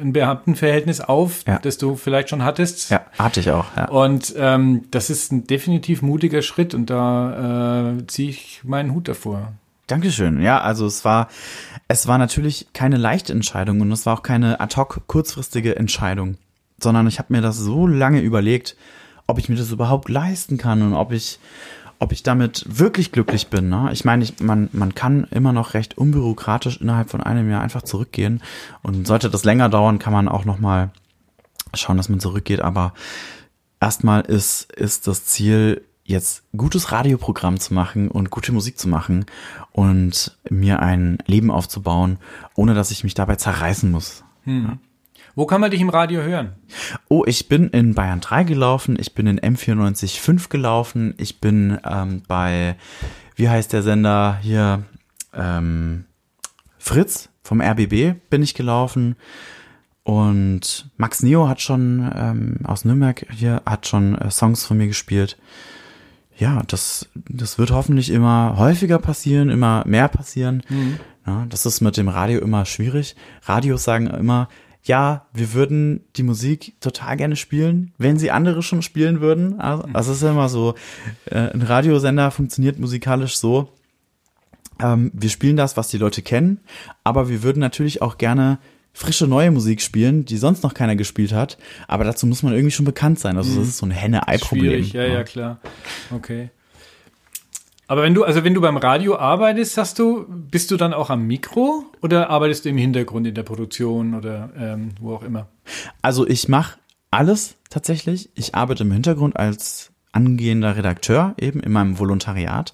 ein 0.00 0.12
Beamtenverhältnis 0.12 1.00
auf, 1.00 1.44
ja. 1.46 1.60
das 1.60 1.78
du 1.78 1.94
vielleicht 1.94 2.30
schon 2.30 2.42
hattest. 2.42 2.90
Ja, 2.90 3.06
hatte 3.18 3.40
ich 3.40 3.50
auch. 3.52 3.66
Ja. 3.76 3.88
Und 3.88 4.34
ähm, 4.36 4.86
das 4.90 5.10
ist 5.10 5.30
ein 5.30 5.46
definitiv 5.46 6.02
mutiger 6.02 6.42
Schritt 6.42 6.74
und 6.74 6.90
da 6.90 7.92
äh, 7.98 8.06
ziehe 8.08 8.30
ich 8.30 8.62
meinen 8.64 8.92
Hut 8.92 9.06
davor. 9.06 9.52
Dankeschön. 9.86 10.40
Ja, 10.40 10.60
also 10.60 10.86
es 10.86 11.04
war, 11.04 11.28
es 11.86 12.08
war 12.08 12.18
natürlich 12.18 12.66
keine 12.72 12.96
leichte 12.96 13.32
Entscheidung 13.32 13.80
und 13.80 13.92
es 13.92 14.04
war 14.04 14.18
auch 14.18 14.22
keine 14.22 14.58
ad 14.58 14.74
hoc 14.76 15.02
kurzfristige 15.06 15.76
Entscheidung, 15.76 16.38
sondern 16.80 17.06
ich 17.06 17.20
habe 17.20 17.32
mir 17.32 17.40
das 17.40 17.58
so 17.58 17.86
lange 17.86 18.20
überlegt, 18.20 18.76
ob 19.28 19.38
ich 19.38 19.48
mir 19.48 19.56
das 19.56 19.70
überhaupt 19.70 20.08
leisten 20.08 20.56
kann 20.58 20.82
und 20.82 20.94
ob 20.94 21.12
ich, 21.12 21.38
ob 21.98 22.12
ich 22.12 22.22
damit 22.22 22.64
wirklich 22.66 23.12
glücklich 23.12 23.48
bin. 23.48 23.68
Ne? 23.68 23.90
Ich 23.92 24.04
meine, 24.04 24.24
ich, 24.24 24.40
man, 24.40 24.68
man 24.72 24.94
kann 24.94 25.24
immer 25.30 25.52
noch 25.52 25.74
recht 25.74 25.96
unbürokratisch 25.96 26.80
innerhalb 26.80 27.10
von 27.10 27.22
einem 27.22 27.50
Jahr 27.50 27.62
einfach 27.62 27.82
zurückgehen. 27.82 28.42
Und 28.82 29.06
sollte 29.06 29.30
das 29.30 29.44
länger 29.44 29.68
dauern, 29.68 29.98
kann 29.98 30.12
man 30.12 30.28
auch 30.28 30.44
noch 30.44 30.58
mal 30.58 30.90
schauen, 31.74 31.96
dass 31.96 32.08
man 32.08 32.20
zurückgeht. 32.20 32.60
Aber 32.60 32.92
erstmal 33.80 34.22
ist, 34.22 34.72
ist 34.72 35.06
das 35.06 35.24
Ziel, 35.24 35.82
jetzt 36.04 36.44
gutes 36.56 36.92
Radioprogramm 36.92 37.58
zu 37.58 37.74
machen 37.74 38.08
und 38.08 38.30
gute 38.30 38.52
Musik 38.52 38.78
zu 38.78 38.88
machen 38.88 39.26
und 39.72 40.36
mir 40.48 40.80
ein 40.80 41.18
Leben 41.26 41.50
aufzubauen, 41.50 42.18
ohne 42.54 42.74
dass 42.74 42.92
ich 42.92 43.02
mich 43.02 43.14
dabei 43.14 43.36
zerreißen 43.36 43.90
muss. 43.90 44.24
Hm. 44.44 44.64
Ja. 44.64 44.78
Wo 45.36 45.44
kann 45.44 45.60
man 45.60 45.70
dich 45.70 45.82
im 45.82 45.90
Radio 45.90 46.22
hören? 46.22 46.54
Oh, 47.08 47.22
ich 47.26 47.46
bin 47.46 47.68
in 47.68 47.94
Bayern 47.94 48.22
3 48.22 48.44
gelaufen, 48.44 48.96
ich 48.98 49.14
bin 49.14 49.26
in 49.26 49.38
M94.5 49.38 50.48
gelaufen, 50.48 51.12
ich 51.18 51.42
bin 51.42 51.78
ähm, 51.84 52.22
bei, 52.26 52.76
wie 53.34 53.50
heißt 53.50 53.74
der 53.74 53.82
Sender 53.82 54.38
hier, 54.40 54.84
ähm, 55.34 56.06
Fritz 56.78 57.28
vom 57.42 57.60
RBB 57.60 58.14
bin 58.30 58.42
ich 58.42 58.54
gelaufen. 58.54 59.16
Und 60.04 60.88
Max 60.96 61.22
Neo 61.22 61.48
hat 61.48 61.60
schon 61.60 62.10
ähm, 62.16 62.60
aus 62.64 62.86
Nürnberg 62.86 63.26
hier, 63.30 63.60
hat 63.66 63.86
schon 63.86 64.16
äh, 64.16 64.30
Songs 64.30 64.64
von 64.64 64.78
mir 64.78 64.86
gespielt. 64.86 65.36
Ja, 66.38 66.62
das, 66.66 67.10
das 67.14 67.58
wird 67.58 67.72
hoffentlich 67.72 68.08
immer 68.08 68.54
häufiger 68.56 68.98
passieren, 68.98 69.50
immer 69.50 69.84
mehr 69.86 70.08
passieren. 70.08 70.62
Ja, 71.26 71.44
das 71.48 71.66
ist 71.66 71.80
mit 71.80 71.96
dem 71.96 72.08
Radio 72.08 72.40
immer 72.40 72.64
schwierig. 72.64 73.16
Radios 73.42 73.84
sagen 73.84 74.06
immer, 74.06 74.48
ja, 74.86 75.26
wir 75.32 75.52
würden 75.52 76.04
die 76.16 76.22
Musik 76.22 76.74
total 76.80 77.16
gerne 77.16 77.36
spielen, 77.36 77.92
wenn 77.98 78.18
sie 78.18 78.30
andere 78.30 78.62
schon 78.62 78.82
spielen 78.82 79.20
würden. 79.20 79.60
Also, 79.60 79.84
also 79.92 80.12
es 80.12 80.22
ist 80.22 80.28
immer 80.28 80.48
so, 80.48 80.74
äh, 81.26 81.50
ein 81.52 81.62
Radiosender 81.62 82.30
funktioniert 82.30 82.78
musikalisch 82.78 83.36
so, 83.36 83.68
ähm, 84.80 85.10
wir 85.14 85.30
spielen 85.30 85.56
das, 85.56 85.76
was 85.76 85.88
die 85.88 85.98
Leute 85.98 86.22
kennen, 86.22 86.60
aber 87.02 87.28
wir 87.28 87.42
würden 87.42 87.60
natürlich 87.60 88.02
auch 88.02 88.18
gerne 88.18 88.58
frische 88.92 89.26
neue 89.26 89.50
Musik 89.50 89.82
spielen, 89.82 90.24
die 90.24 90.38
sonst 90.38 90.62
noch 90.62 90.72
keiner 90.72 90.96
gespielt 90.96 91.32
hat. 91.32 91.58
Aber 91.86 92.04
dazu 92.04 92.26
muss 92.26 92.42
man 92.42 92.54
irgendwie 92.54 92.70
schon 92.70 92.86
bekannt 92.86 93.18
sein. 93.18 93.36
Also 93.36 93.58
das 93.58 93.68
ist 93.68 93.78
so 93.78 93.86
ein 93.86 93.90
Henne-Ei-Problem. 93.90 94.84
Schwierig, 94.84 94.92
ja, 94.94 95.04
ja, 95.04 95.22
klar. 95.22 95.60
Okay. 96.10 96.50
Aber 97.88 98.02
wenn 98.02 98.14
du, 98.14 98.24
also 98.24 98.42
wenn 98.42 98.54
du 98.54 98.60
beim 98.60 98.76
Radio 98.76 99.16
arbeitest, 99.16 99.74
sagst 99.74 99.98
du, 99.98 100.26
bist 100.28 100.70
du 100.70 100.76
dann 100.76 100.92
auch 100.92 101.10
am 101.10 101.26
Mikro 101.26 101.84
oder 102.02 102.30
arbeitest 102.30 102.64
du 102.64 102.68
im 102.68 102.78
Hintergrund 102.78 103.26
in 103.26 103.34
der 103.34 103.44
Produktion 103.44 104.14
oder 104.14 104.50
ähm, 104.58 104.90
wo 105.00 105.14
auch 105.14 105.22
immer? 105.22 105.48
Also 106.02 106.26
ich 106.26 106.48
mache 106.48 106.78
alles 107.10 107.56
tatsächlich. 107.70 108.30
Ich 108.34 108.54
arbeite 108.54 108.82
im 108.82 108.90
Hintergrund 108.90 109.36
als 109.36 109.92
angehender 110.12 110.76
Redakteur 110.76 111.34
eben 111.38 111.60
in 111.60 111.72
meinem 111.72 111.98
Volontariat 111.98 112.72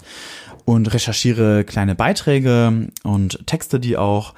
und 0.65 0.93
recherchiere 0.95 1.65
kleine 1.65 1.95
Beiträge 1.95 2.89
und 3.03 3.47
Texte, 3.47 3.81
die 3.81 3.97
auch. 3.97 4.35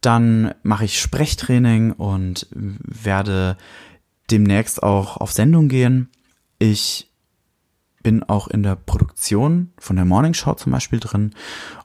Dann 0.00 0.54
mache 0.62 0.84
ich 0.84 1.00
Sprechtraining 1.00 1.92
und 1.92 2.46
werde 2.52 3.56
demnächst 4.30 4.82
auch 4.82 5.16
auf 5.16 5.32
Sendung 5.32 5.68
gehen. 5.68 6.08
Ich 6.60 7.07
bin 8.02 8.22
auch 8.22 8.48
in 8.48 8.62
der 8.62 8.76
Produktion 8.76 9.72
von 9.78 9.96
der 9.96 10.04
Morning 10.04 10.34
Show 10.34 10.54
zum 10.54 10.72
Beispiel 10.72 11.00
drin 11.00 11.34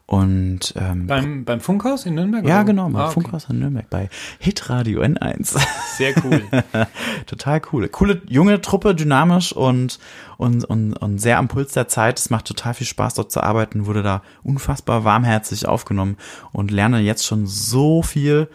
und 0.06 0.73
ähm, 0.76 1.08
Beim, 1.08 1.45
beim 1.45 1.60
Funkhaus 1.60 2.06
in 2.06 2.15
Nürnberg? 2.15 2.45
ja 2.45 2.58
oder? 2.58 2.65
genau, 2.65 2.84
beim 2.86 2.95
Ah, 2.97 3.06
okay. 3.06 3.13
Funkhaus 3.13 3.49
in 3.49 3.60
Nürnberg 3.60 3.89
bei 3.89 4.10
Hitradio 4.39 5.02
N1. 5.02 5.58
Sehr 5.97 6.13
cool. 6.23 6.43
total 7.26 7.62
cool. 7.71 7.88
Coole 7.88 8.21
junge 8.28 8.62
Truppe, 8.62 8.93
dynamisch 8.95 9.54
und, 9.54 9.99
und, 10.38 10.65
und, 10.65 10.93
und 10.93 11.17
sehr 11.19 11.38
am 11.39 11.47
Puls 11.47 11.73
der 11.73 11.88
Zeit. 11.88 12.19
Es 12.19 12.30
macht 12.30 12.45
total 12.45 12.73
viel 12.73 12.86
Spaß, 12.88 13.15
dort 13.15 13.32
zu 13.32 13.41
arbeiten. 13.41 13.86
Wurde 13.86 14.04
da 14.04 14.21
unfassbar 14.43 15.04
warmherzig 15.06 15.67
aufgenommen 15.67 16.17
und 16.52 16.69
lerne 16.69 16.99
jetzt 16.99 17.26
schon 17.26 17.47
so 17.47 18.04
viel 18.04 18.49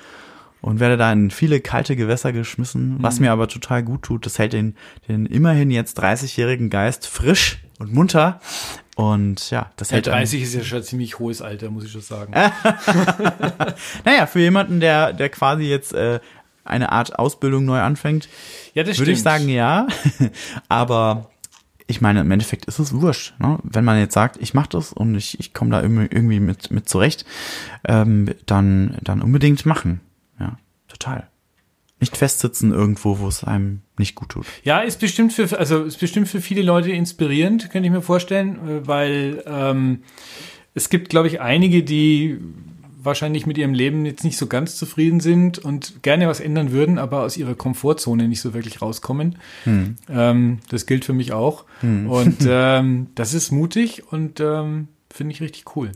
und 0.61 0.81
werde 0.81 0.97
da 0.97 1.12
in 1.12 1.31
viele 1.31 1.61
kalte 1.61 1.94
Gewässer 1.97 2.33
geschmissen, 2.33 2.97
was 3.01 3.21
mir 3.21 3.31
aber 3.33 3.49
total 3.49 3.83
gut 3.83 4.03
tut. 4.03 4.27
Das 4.27 4.38
hält 4.38 4.53
den, 4.53 4.75
den 5.09 5.27
immerhin 5.27 5.71
jetzt 5.71 6.01
30-jährigen 6.03 6.68
Geist 6.71 7.07
frisch 7.07 7.59
und 7.79 7.92
munter. 7.94 8.40
Und 8.97 9.51
ja, 9.51 9.71
das 9.77 9.90
Ja, 9.90 9.94
hält 9.94 10.09
einen- 10.09 10.16
30 10.25 10.42
ist 10.42 10.55
ja 10.55 10.64
schon 10.64 10.79
ein 10.79 10.85
ziemlich 10.85 11.18
hohes 11.21 11.40
Alter, 11.42 11.71
muss 11.71 11.85
ich 11.85 11.92
schon 11.92 12.01
sagen. 12.01 12.33
Naja, 14.05 14.27
für 14.27 14.40
jemanden, 14.40 14.81
der, 14.81 15.12
der 15.12 15.29
quasi 15.29 15.64
jetzt 15.64 15.92
äh, 15.94 16.21
eine 16.64 16.92
Art 16.92 17.18
Ausbildung 17.18 17.64
neu 17.64 17.81
anfängt, 17.81 18.29
Ja, 18.75 18.83
das 18.83 18.99
würde 18.99 19.12
ich 19.12 19.18
stimmt. 19.21 19.25
sagen, 19.38 19.49
ja. 19.49 19.87
Aber 20.68 21.31
ich 21.87 22.01
meine, 22.01 22.21
im 22.21 22.31
Endeffekt 22.31 22.66
ist 22.66 22.79
es 22.79 22.92
wurscht. 22.92 23.35
Ne? 23.38 23.59
Wenn 23.62 23.85
man 23.85 23.99
jetzt 23.99 24.14
sagt, 24.14 24.37
ich 24.40 24.53
mache 24.55 24.68
das 24.71 24.92
und 24.92 25.14
ich, 25.14 25.38
ich 25.40 25.55
komme 25.55 25.71
da 25.71 25.81
irgendwie, 25.81 26.09
irgendwie 26.11 26.40
mit, 26.40 26.71
mit 26.71 26.88
zurecht, 26.88 27.25
ähm, 27.87 28.29
dann, 28.47 28.99
dann 29.03 29.23
unbedingt 29.23 29.64
machen. 29.64 30.01
Total. 30.99 31.29
Nicht 32.01 32.17
festsitzen 32.17 32.73
irgendwo, 32.73 33.19
wo 33.19 33.27
es 33.27 33.43
einem 33.43 33.83
nicht 33.99 34.15
gut 34.15 34.29
tut. 34.29 34.47
Ja, 34.63 34.81
ist 34.81 35.01
bestimmt 35.01 35.33
für, 35.33 35.59
also 35.59 35.83
ist 35.83 35.99
bestimmt 35.99 36.29
für 36.29 36.41
viele 36.41 36.63
Leute 36.63 36.93
inspirierend, 36.93 37.71
könnte 37.71 37.87
ich 37.87 37.93
mir 37.93 38.03
vorstellen, 38.03 38.57
äh, 38.69 38.87
weil 38.87 39.43
ähm, 39.47 40.03
es 40.75 40.91
gibt, 40.91 41.09
glaube 41.09 41.27
ich, 41.27 41.41
einige, 41.41 41.83
die 41.83 42.39
wahrscheinlich 43.01 43.47
mit 43.47 43.59
ihrem 43.59 43.75
Leben 43.75 44.05
jetzt 44.07 44.23
nicht 44.23 44.37
so 44.37 44.47
ganz 44.47 44.77
zufrieden 44.77 45.21
sind 45.21 45.59
und 45.59 46.03
gerne 46.03 46.29
was 46.29 46.41
ändern 46.41 46.73
würden, 46.73 46.99
aber 46.99 47.23
aus 47.23 47.37
ihrer 47.37 47.55
Komfortzone 47.55 48.29
nicht 48.29 48.41
so 48.41 48.55
wirklich 48.55 48.83
rauskommen. 48.83 49.39
Ähm, 50.09 50.59
das 50.69 50.87
gilt 50.87 51.05
für 51.05 51.13
mich 51.13 51.33
auch. 51.33 51.65
Und 51.83 52.39
ähm, 52.47 53.09
das 53.15 53.35
ist 53.35 53.51
mutig 53.51 54.05
und 54.11 54.41
ähm, 54.41 54.89
finde 55.11 55.33
ich 55.33 55.41
richtig 55.41 55.77
cool. 55.77 55.93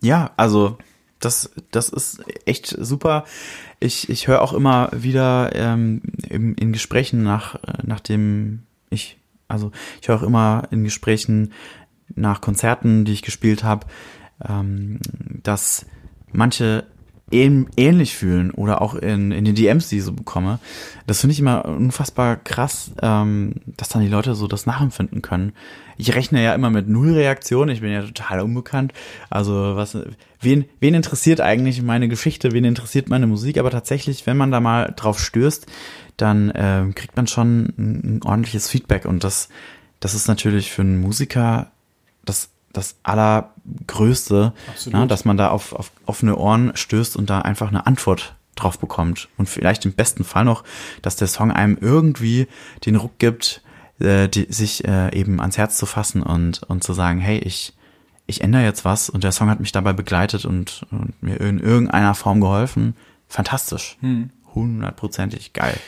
Ja, 0.00 0.32
also 0.36 0.78
das, 1.20 1.50
das 1.70 1.88
ist 1.88 2.22
echt 2.46 2.66
super. 2.78 3.24
Ich, 3.80 4.08
ich 4.08 4.28
höre 4.28 4.42
auch 4.42 4.52
immer 4.52 4.90
wieder 4.92 5.54
ähm, 5.54 6.02
im, 6.28 6.54
in 6.54 6.72
Gesprächen 6.72 7.22
nach, 7.22 7.56
äh, 7.56 7.82
nachdem 7.84 8.64
ich, 8.90 9.18
also 9.48 9.72
ich 10.00 10.08
höre 10.08 10.16
auch 10.16 10.22
immer 10.22 10.68
in 10.70 10.84
Gesprächen 10.84 11.52
nach 12.14 12.40
Konzerten, 12.40 13.04
die 13.04 13.12
ich 13.12 13.22
gespielt 13.22 13.64
habe, 13.64 13.86
ähm, 14.46 15.00
dass 15.42 15.86
manche 16.32 16.86
ähnlich 17.30 18.16
fühlen 18.16 18.50
oder 18.50 18.80
auch 18.82 18.94
in, 18.94 19.32
in 19.32 19.44
den 19.44 19.54
DMs, 19.54 19.88
die 19.88 19.98
ich 19.98 20.04
so 20.04 20.12
bekomme. 20.12 20.58
Das 21.06 21.20
finde 21.20 21.32
ich 21.32 21.40
immer 21.40 21.64
unfassbar 21.64 22.36
krass, 22.36 22.90
ähm, 23.02 23.54
dass 23.76 23.88
dann 23.88 24.02
die 24.02 24.08
Leute 24.08 24.34
so 24.34 24.46
das 24.46 24.66
nachempfinden 24.66 25.22
können. 25.22 25.52
Ich 25.96 26.14
rechne 26.14 26.42
ja 26.42 26.54
immer 26.54 26.70
mit 26.70 26.88
null 26.88 27.12
Reaktion, 27.12 27.68
ich 27.68 27.80
bin 27.80 27.90
ja 27.90 28.02
total 28.02 28.40
unbekannt. 28.40 28.92
Also 29.30 29.76
was, 29.76 29.96
wen, 30.40 30.64
wen 30.80 30.94
interessiert 30.94 31.40
eigentlich 31.40 31.82
meine 31.82 32.08
Geschichte, 32.08 32.52
wen 32.52 32.64
interessiert 32.64 33.08
meine 33.08 33.26
Musik? 33.26 33.58
Aber 33.58 33.70
tatsächlich, 33.70 34.26
wenn 34.26 34.36
man 34.36 34.50
da 34.50 34.60
mal 34.60 34.92
drauf 34.96 35.18
stößt, 35.18 35.66
dann 36.16 36.52
ähm, 36.54 36.94
kriegt 36.94 37.16
man 37.16 37.26
schon 37.26 37.72
ein, 37.78 38.00
ein 38.04 38.20
ordentliches 38.24 38.68
Feedback 38.68 39.06
und 39.06 39.24
das, 39.24 39.48
das 40.00 40.14
ist 40.14 40.28
natürlich 40.28 40.70
für 40.70 40.82
einen 40.82 41.00
Musiker 41.00 41.70
das, 42.24 42.50
das 42.72 42.96
allergrößte, 43.02 44.52
na, 44.90 45.06
dass 45.06 45.24
man 45.24 45.36
da 45.36 45.50
auf, 45.50 45.72
auf 45.72 45.90
offene 46.06 46.36
Ohren 46.36 46.72
stößt 46.74 47.16
und 47.16 47.30
da 47.30 47.40
einfach 47.40 47.68
eine 47.68 47.86
Antwort 47.86 48.34
drauf 48.54 48.78
bekommt. 48.78 49.28
Und 49.36 49.48
vielleicht 49.48 49.84
im 49.84 49.92
besten 49.92 50.24
Fall 50.24 50.44
noch, 50.44 50.64
dass 51.02 51.16
der 51.16 51.28
Song 51.28 51.50
einem 51.50 51.78
irgendwie 51.80 52.48
den 52.84 52.96
Ruck 52.96 53.18
gibt, 53.18 53.62
äh, 54.00 54.28
die, 54.28 54.46
sich 54.50 54.86
äh, 54.86 55.14
eben 55.18 55.40
ans 55.40 55.58
Herz 55.58 55.76
zu 55.76 55.86
fassen 55.86 56.22
und, 56.22 56.62
und 56.64 56.84
zu 56.84 56.92
sagen, 56.92 57.20
hey, 57.20 57.38
ich, 57.38 57.72
ich 58.26 58.42
ändere 58.42 58.64
jetzt 58.64 58.84
was 58.84 59.08
und 59.08 59.24
der 59.24 59.32
Song 59.32 59.48
hat 59.48 59.60
mich 59.60 59.72
dabei 59.72 59.92
begleitet 59.92 60.44
und, 60.44 60.86
und 60.90 61.20
mir 61.22 61.40
in 61.40 61.58
irgendeiner 61.58 62.14
Form 62.14 62.40
geholfen. 62.40 62.94
Fantastisch. 63.28 63.96
Hundertprozentig 64.54 65.52
geil. 65.52 65.78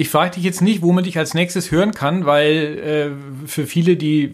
Ich 0.00 0.10
frage 0.10 0.36
dich 0.36 0.44
jetzt 0.44 0.62
nicht, 0.62 0.80
wo 0.80 0.92
man 0.92 1.02
dich 1.02 1.18
als 1.18 1.34
nächstes 1.34 1.72
hören 1.72 1.90
kann, 1.90 2.24
weil 2.24 2.78
äh, 2.78 3.46
für 3.48 3.66
viele, 3.66 3.96
die 3.96 4.32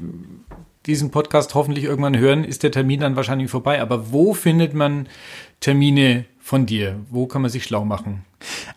diesen 0.86 1.10
Podcast 1.10 1.54
hoffentlich 1.54 1.84
irgendwann 1.84 2.16
hören, 2.16 2.44
ist 2.44 2.62
der 2.62 2.70
Termin 2.70 3.00
dann 3.00 3.16
wahrscheinlich 3.16 3.50
vorbei. 3.50 3.80
Aber 3.80 4.12
wo 4.12 4.34
findet 4.34 4.74
man 4.74 5.08
Termine 5.60 6.26
von 6.40 6.66
dir? 6.66 7.00
Wo 7.10 7.26
kann 7.26 7.42
man 7.42 7.50
sich 7.50 7.64
schlau 7.64 7.84
machen? 7.84 8.24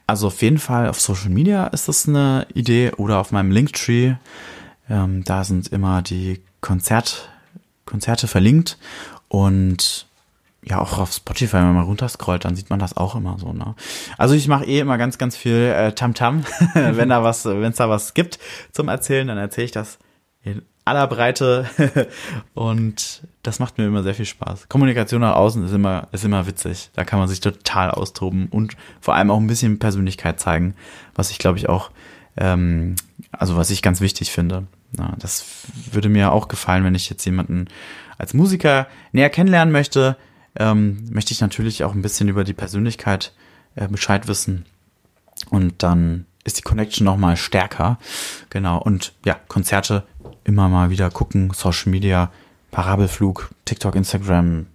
Also 0.06 0.28
auf 0.28 0.42
jeden 0.42 0.58
Fall 0.58 0.88
auf 0.88 1.02
Social 1.02 1.30
Media 1.30 1.68
ist 1.68 1.88
das 1.88 2.08
eine 2.08 2.48
Idee 2.54 2.92
oder 2.96 3.20
auf 3.20 3.32
meinem 3.32 3.52
Linktree. 3.52 4.16
Ähm, 4.90 5.24
da 5.26 5.44
sind 5.44 5.68
immer 5.68 6.02
die 6.02 6.42
Konzert, 6.62 7.30
Konzerte 7.86 8.28
verlinkt 8.28 8.78
und 9.28 10.08
ja 10.64 10.80
auch 10.80 10.98
auf 10.98 11.14
Spotify, 11.14 11.58
wenn 11.58 11.66
man 11.66 11.76
mal 11.76 11.82
runterscrollt, 11.84 12.46
dann 12.46 12.56
sieht 12.56 12.70
man 12.70 12.80
das 12.80 12.96
auch 12.98 13.16
immer 13.16 13.38
so. 13.40 13.54
Ne? 13.54 13.76
Also 14.18 14.34
ich 14.34 14.48
mache 14.48 14.66
eh 14.66 14.80
immer 14.80 14.98
ganz, 14.98 15.18
ganz 15.18 15.36
viel 15.36 15.54
äh, 15.54 15.94
Tamtam, 15.94 16.44
wenn 16.74 17.10
da 17.10 17.24
was, 17.24 17.46
wenn 17.46 17.72
es 17.72 17.78
da 17.78 17.90
was 17.90 18.14
gibt 18.14 18.40
zum 18.72 18.88
Erzählen, 18.88 19.28
dann 19.28 19.38
erzähle 19.38 19.66
ich 19.66 19.72
das 19.72 20.00
aller 20.88 21.08
Breite 21.08 21.70
und 22.54 23.22
das 23.44 23.60
macht 23.60 23.78
mir 23.78 23.86
immer 23.86 24.04
sehr 24.04 24.16
viel 24.16 24.26
Spaß. 24.26 24.70
Kommunikation 24.70 25.22
nach 25.22 25.36
außen 25.36 25.66
ist 25.66 25.72
immer, 25.72 26.08
ist 26.12 26.26
immer 26.26 26.48
witzig. 26.48 26.90
Da 26.94 27.04
kann 27.04 27.20
man 27.20 27.28
sich 27.28 27.40
total 27.40 27.92
austoben 27.92 28.48
und 28.48 28.76
vor 29.00 29.16
allem 29.16 29.32
auch 29.32 29.40
ein 29.40 29.48
bisschen 29.48 29.80
Persönlichkeit 29.80 30.40
zeigen, 30.40 30.76
was 31.16 31.32
ich 31.32 31.38
glaube 31.38 31.58
ich 31.58 31.70
auch, 31.70 31.92
ähm, 32.36 32.96
also 33.32 33.56
was 33.56 33.70
ich 33.70 33.82
ganz 33.82 34.02
wichtig 34.02 34.32
finde. 34.32 34.68
Na, 34.92 35.16
das 35.20 35.46
würde 35.92 36.10
mir 36.10 36.32
auch 36.32 36.48
gefallen, 36.48 36.84
wenn 36.84 36.96
ich 36.96 37.10
jetzt 37.10 37.26
jemanden 37.26 37.68
als 38.18 38.34
Musiker 38.34 38.88
näher 39.12 39.30
kennenlernen 39.30 39.72
möchte, 39.72 40.18
ähm, 40.58 41.06
möchte 41.12 41.34
ich 41.34 41.42
natürlich 41.42 41.84
auch 41.84 41.94
ein 41.94 42.02
bisschen 42.02 42.30
über 42.30 42.44
die 42.44 42.54
Persönlichkeit 42.54 43.34
äh, 43.76 43.88
Bescheid 43.88 44.28
wissen. 44.28 44.66
Und 45.50 45.84
dann 45.84 46.26
ist 46.44 46.58
die 46.58 46.64
Connection 46.64 47.06
noch 47.06 47.18
mal 47.18 47.38
stärker. 47.38 48.00
Genau. 48.50 48.82
Und 48.82 49.14
ja, 49.26 49.36
Konzerte 49.48 50.08
immer 50.48 50.70
mal 50.70 50.90
wieder 50.90 51.12
gucken, 51.12 51.52
Social 51.54 51.92
Media, 51.92 52.32
Parabelflug, 52.72 53.50
TikTok, 53.66 53.96
Instagram, 53.96 54.66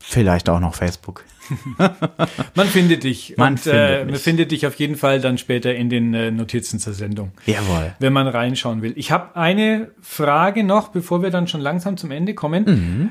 vielleicht 0.00 0.48
auch 0.48 0.60
noch 0.60 0.74
Facebook. 0.74 1.24
Man 2.54 2.66
findet 2.66 3.04
dich. 3.04 3.34
Man 3.36 3.52
und, 3.52 3.60
findet 3.60 3.80
äh, 3.80 3.98
man 4.04 4.12
mich. 4.12 4.22
findet 4.22 4.50
dich 4.50 4.66
auf 4.66 4.74
jeden 4.76 4.96
Fall 4.96 5.20
dann 5.20 5.38
später 5.38 5.74
in 5.74 5.88
den 5.88 6.12
äh, 6.12 6.32
Notizen 6.32 6.80
zur 6.80 6.92
Sendung, 6.92 7.30
Jawohl. 7.44 7.94
wenn 8.00 8.12
man 8.12 8.26
reinschauen 8.26 8.82
will. 8.82 8.94
Ich 8.96 9.12
habe 9.12 9.36
eine 9.36 9.92
Frage 10.00 10.64
noch, 10.64 10.88
bevor 10.88 11.22
wir 11.22 11.30
dann 11.30 11.46
schon 11.46 11.60
langsam 11.60 11.96
zum 11.96 12.10
Ende 12.10 12.34
kommen. 12.34 12.64
Mhm. 12.64 13.10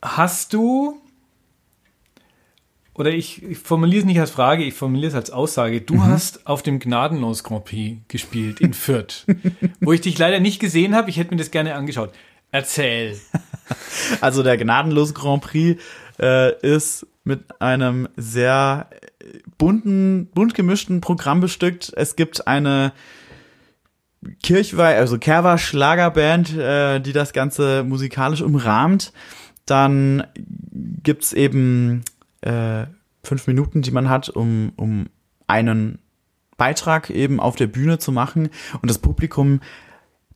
Hast 0.00 0.52
du 0.52 1.00
oder 2.96 3.10
ich, 3.10 3.42
ich 3.42 3.58
formuliere 3.58 4.00
es 4.00 4.06
nicht 4.06 4.20
als 4.20 4.30
Frage, 4.30 4.64
ich 4.64 4.74
formuliere 4.74 5.08
es 5.08 5.14
als 5.14 5.30
Aussage. 5.30 5.82
Du 5.82 6.02
hast 6.02 6.46
auf 6.46 6.62
dem 6.62 6.78
Gnadenlos 6.78 7.44
Grand 7.44 7.66
Prix 7.66 7.98
gespielt 8.08 8.60
in 8.60 8.72
Fürth, 8.72 9.26
wo 9.80 9.92
ich 9.92 10.00
dich 10.00 10.18
leider 10.18 10.40
nicht 10.40 10.60
gesehen 10.60 10.94
habe. 10.94 11.10
Ich 11.10 11.18
hätte 11.18 11.30
mir 11.30 11.36
das 11.36 11.50
gerne 11.50 11.74
angeschaut. 11.74 12.12
Erzähl. 12.50 13.16
Also 14.20 14.44
der 14.44 14.56
gnadenlose 14.56 15.12
Grand 15.12 15.42
Prix 15.42 15.82
äh, 16.20 16.56
ist 16.60 17.04
mit 17.24 17.60
einem 17.60 18.08
sehr 18.16 18.88
äh, 18.90 19.40
bunten, 19.58 20.28
bunt 20.32 20.54
gemischten 20.54 21.00
Programm 21.00 21.40
bestückt. 21.40 21.92
Es 21.96 22.14
gibt 22.14 22.46
eine 22.46 22.92
Kirchweih, 24.44 24.96
also 24.96 25.18
Kerwa 25.18 25.58
Schlagerband, 25.58 26.56
äh, 26.56 27.00
die 27.00 27.12
das 27.12 27.32
Ganze 27.32 27.82
musikalisch 27.82 28.40
umrahmt. 28.40 29.12
Dann 29.64 30.24
gibt's 31.02 31.32
eben 31.32 32.04
äh, 32.42 32.86
fünf 33.22 33.46
Minuten, 33.46 33.82
die 33.82 33.90
man 33.90 34.08
hat, 34.08 34.28
um, 34.28 34.72
um 34.76 35.06
einen 35.46 35.98
Beitrag 36.56 37.10
eben 37.10 37.40
auf 37.40 37.56
der 37.56 37.66
Bühne 37.66 37.98
zu 37.98 38.12
machen. 38.12 38.48
Und 38.80 38.88
das 38.88 38.98
Publikum 38.98 39.60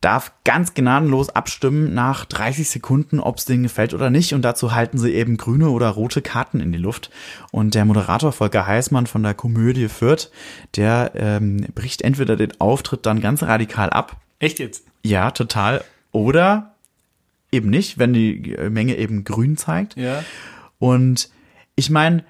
darf 0.00 0.32
ganz 0.44 0.72
gnadenlos 0.72 1.28
abstimmen 1.28 1.92
nach 1.92 2.24
30 2.24 2.68
Sekunden, 2.68 3.20
ob 3.20 3.36
es 3.36 3.44
denen 3.44 3.62
gefällt 3.62 3.92
oder 3.92 4.08
nicht. 4.08 4.32
Und 4.32 4.42
dazu 4.42 4.72
halten 4.72 4.98
sie 4.98 5.12
eben 5.12 5.36
grüne 5.36 5.68
oder 5.70 5.90
rote 5.90 6.22
Karten 6.22 6.60
in 6.60 6.72
die 6.72 6.78
Luft. 6.78 7.10
Und 7.50 7.74
der 7.74 7.84
Moderator 7.84 8.32
Volker 8.32 8.66
Heißmann 8.66 9.06
von 9.06 9.22
der 9.22 9.34
Komödie 9.34 9.88
Fürth, 9.88 10.30
der 10.76 11.12
ähm, 11.14 11.66
bricht 11.74 12.02
entweder 12.02 12.36
den 12.36 12.58
Auftritt 12.60 13.04
dann 13.04 13.20
ganz 13.20 13.42
radikal 13.42 13.90
ab. 13.90 14.16
Echt 14.38 14.58
jetzt? 14.58 14.86
Ja, 15.02 15.32
total. 15.32 15.84
Oder 16.12 16.74
eben 17.52 17.68
nicht, 17.68 17.98
wenn 17.98 18.14
die 18.14 18.56
Menge 18.70 18.96
eben 18.96 19.24
grün 19.24 19.58
zeigt. 19.58 19.96
Ja. 19.96 20.24
Und 20.78 21.28
ich 21.80 21.88
meine, 21.88 22.24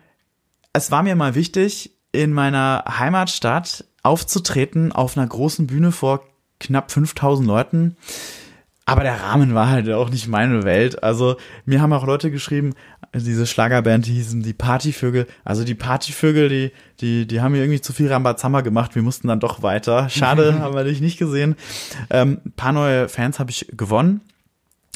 es 0.72 0.92
war 0.92 1.02
mir 1.02 1.16
mal 1.16 1.34
wichtig, 1.34 1.90
in 2.12 2.32
meiner 2.32 2.84
Heimatstadt 2.86 3.84
aufzutreten 4.04 4.92
auf 4.92 5.18
einer 5.18 5.26
großen 5.26 5.66
Bühne 5.66 5.90
vor 5.90 6.22
knapp 6.60 6.92
5000 6.92 7.48
Leuten. 7.48 7.96
Aber 8.86 9.02
der 9.02 9.20
Rahmen 9.20 9.52
war 9.56 9.68
halt 9.68 9.90
auch 9.90 10.08
nicht 10.08 10.28
meine 10.28 10.62
Welt. 10.62 11.02
Also 11.02 11.36
mir 11.64 11.80
haben 11.80 11.92
auch 11.92 12.06
Leute 12.06 12.30
geschrieben, 12.30 12.74
diese 13.12 13.44
Schlagerband, 13.44 14.06
die 14.06 14.12
hießen 14.12 14.40
die 14.40 14.52
Partyvögel. 14.52 15.26
Also 15.44 15.64
die 15.64 15.74
Partyvögel, 15.74 16.48
die, 16.48 16.70
die, 17.00 17.26
die 17.26 17.40
haben 17.40 17.50
mir 17.50 17.58
irgendwie 17.58 17.80
zu 17.80 17.92
viel 17.92 18.06
Rambazamba 18.06 18.60
gemacht. 18.60 18.94
Wir 18.94 19.02
mussten 19.02 19.26
dann 19.26 19.40
doch 19.40 19.64
weiter. 19.64 20.08
Schade, 20.10 20.58
haben 20.60 20.76
wir 20.76 20.84
dich 20.84 21.00
nicht 21.00 21.18
gesehen. 21.18 21.56
Ähm, 22.08 22.40
ein 22.46 22.52
paar 22.52 22.72
neue 22.72 23.08
Fans 23.08 23.40
habe 23.40 23.50
ich 23.50 23.66
gewonnen 23.72 24.20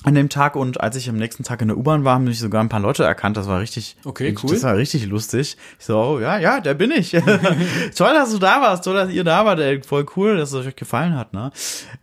an 0.04 0.14
dem 0.14 0.28
Tag 0.28 0.54
und 0.54 0.80
als 0.82 0.96
ich 0.96 1.08
am 1.08 1.16
nächsten 1.16 1.44
Tag 1.44 1.62
in 1.62 1.68
der 1.68 1.78
U-Bahn 1.78 2.04
war, 2.04 2.14
haben 2.14 2.24
mich 2.24 2.38
sogar 2.38 2.62
ein 2.62 2.68
paar 2.68 2.80
Leute 2.80 3.04
erkannt. 3.04 3.38
Das 3.38 3.48
war 3.48 3.60
richtig, 3.60 3.96
Okay, 4.04 4.34
cool. 4.42 4.50
Das 4.50 4.62
war 4.62 4.76
richtig 4.76 5.06
lustig. 5.06 5.56
Ich 5.78 5.86
so, 5.86 5.98
oh, 5.98 6.20
ja, 6.20 6.38
ja, 6.38 6.60
der 6.60 6.74
bin 6.74 6.90
ich. 6.90 7.10
toll, 7.96 8.12
dass 8.12 8.30
du 8.30 8.38
da 8.38 8.60
warst, 8.60 8.84
toll, 8.84 8.94
dass 8.94 9.10
ihr 9.10 9.24
da 9.24 9.46
wart. 9.46 9.60
Ey, 9.60 9.82
voll 9.82 10.04
cool, 10.14 10.36
dass 10.36 10.52
es 10.52 10.66
euch 10.66 10.76
gefallen 10.76 11.16
hat. 11.16 11.32
Ne? 11.32 11.52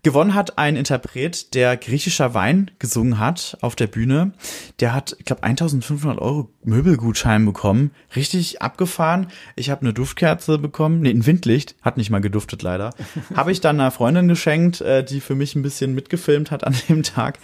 Gewonnen 0.01 0.33
hat 0.33 0.57
ein 0.57 0.75
Interpret, 0.75 1.53
der 1.53 1.77
griechischer 1.77 2.33
Wein 2.33 2.71
gesungen 2.79 3.19
hat 3.19 3.55
auf 3.61 3.75
der 3.75 3.85
Bühne. 3.85 4.31
Der 4.79 4.95
hat, 4.95 5.15
ich 5.19 5.25
glaube, 5.25 5.43
1500 5.43 6.19
Euro 6.19 6.49
Möbelgutschein 6.63 7.45
bekommen. 7.45 7.91
Richtig 8.15 8.63
abgefahren. 8.63 9.27
Ich 9.55 9.69
habe 9.69 9.81
eine 9.81 9.93
Duftkerze 9.93 10.57
bekommen. 10.57 11.01
Nee, 11.01 11.11
ein 11.11 11.27
Windlicht. 11.27 11.75
Hat 11.83 11.97
nicht 11.97 12.09
mal 12.09 12.19
geduftet, 12.19 12.63
leider. 12.63 12.95
habe 13.35 13.51
ich 13.51 13.61
dann 13.61 13.79
einer 13.79 13.91
Freundin 13.91 14.27
geschenkt, 14.27 14.81
äh, 14.81 15.03
die 15.03 15.21
für 15.21 15.35
mich 15.35 15.55
ein 15.55 15.61
bisschen 15.61 15.93
mitgefilmt 15.93 16.49
hat 16.49 16.63
an 16.63 16.75
dem 16.89 17.03
Tag. 17.03 17.37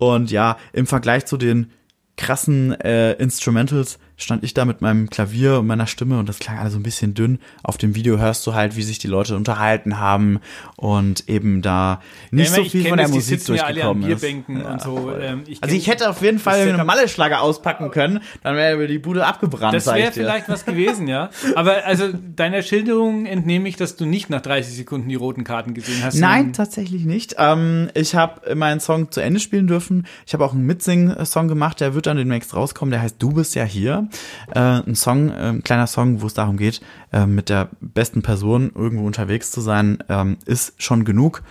Und 0.00 0.30
ja, 0.30 0.56
im 0.72 0.86
Vergleich 0.86 1.26
zu 1.26 1.36
den 1.36 1.70
krassen 2.16 2.72
äh, 2.80 3.12
Instrumentals 3.12 3.98
stand 4.20 4.44
ich 4.44 4.54
da 4.54 4.64
mit 4.64 4.80
meinem 4.82 5.08
Klavier 5.10 5.58
und 5.58 5.66
meiner 5.66 5.86
Stimme 5.86 6.18
und 6.18 6.28
das 6.28 6.38
klang 6.38 6.58
alles 6.58 6.74
so 6.74 6.78
ein 6.78 6.82
bisschen 6.82 7.14
dünn. 7.14 7.38
Auf 7.62 7.78
dem 7.78 7.94
Video 7.94 8.18
hörst 8.18 8.46
du 8.46 8.54
halt, 8.54 8.76
wie 8.76 8.82
sich 8.82 8.98
die 8.98 9.06
Leute 9.08 9.34
unterhalten 9.36 9.98
haben 9.98 10.40
und 10.76 11.28
eben 11.28 11.62
da 11.62 12.00
nicht 12.30 12.50
Ja, 12.50 12.56
so 12.56 12.64
viel 12.64 12.86
von 12.86 12.98
der 12.98 13.06
das, 13.06 13.14
Musik 13.14 13.38
sitzen 13.40 13.54
ja 13.56 13.64
durchgekommen 13.66 14.10
ist. 14.10 14.24
Und 14.48 14.82
so. 14.82 15.12
Ähm, 15.20 15.42
ich 15.46 15.62
Also 15.62 15.74
ich 15.74 15.86
hätte 15.88 16.08
auf 16.10 16.22
jeden 16.22 16.38
Fall 16.38 16.60
eine 16.60 16.72
Setup- 16.72 16.86
Malle-Schlager 16.86 17.40
auspacken 17.40 17.90
können, 17.90 18.20
dann 18.42 18.56
wäre 18.56 18.86
die 18.86 18.98
Bude 18.98 19.26
abgebrannt, 19.26 19.74
Das 19.74 19.86
wäre 19.86 20.12
vielleicht 20.12 20.48
was 20.48 20.64
gewesen, 20.64 21.08
ja. 21.08 21.30
Aber 21.54 21.84
also 21.86 22.08
deiner 22.36 22.62
Schilderung 22.62 23.26
entnehme 23.26 23.68
ich, 23.68 23.76
dass 23.76 23.96
du 23.96 24.04
nicht 24.06 24.30
nach 24.30 24.40
30 24.42 24.74
Sekunden 24.74 25.08
die 25.08 25.14
roten 25.14 25.44
Karten 25.44 25.74
gesehen 25.74 26.02
hast. 26.04 26.16
Nein, 26.18 26.52
tatsächlich 26.52 27.04
nicht. 27.04 27.36
Ähm, 27.38 27.88
ich 27.94 28.14
habe 28.14 28.54
meinen 28.54 28.80
Song 28.80 29.10
zu 29.10 29.20
Ende 29.20 29.40
spielen 29.40 29.66
dürfen. 29.66 30.06
Ich 30.26 30.34
habe 30.34 30.44
auch 30.44 30.52
einen 30.52 30.66
Mitsing-Song 30.66 31.48
gemacht, 31.48 31.80
der 31.80 31.94
wird 31.94 32.06
dann 32.06 32.16
demnächst 32.16 32.54
rauskommen. 32.54 32.90
Der 32.90 33.00
heißt 33.00 33.16
Du 33.18 33.32
bist 33.32 33.54
ja 33.54 33.64
hier. 33.64 34.08
Äh, 34.54 34.60
ein 34.60 34.94
Song, 34.94 35.30
äh, 35.30 35.50
ein 35.50 35.62
kleiner 35.62 35.86
Song, 35.86 36.22
wo 36.22 36.26
es 36.26 36.34
darum 36.34 36.56
geht, 36.56 36.80
äh, 37.12 37.26
mit 37.26 37.48
der 37.48 37.68
besten 37.80 38.22
Person 38.22 38.72
irgendwo 38.74 39.06
unterwegs 39.06 39.50
zu 39.50 39.60
sein, 39.60 39.98
ähm, 40.08 40.38
ist 40.46 40.80
schon 40.82 41.04
genug. 41.04 41.42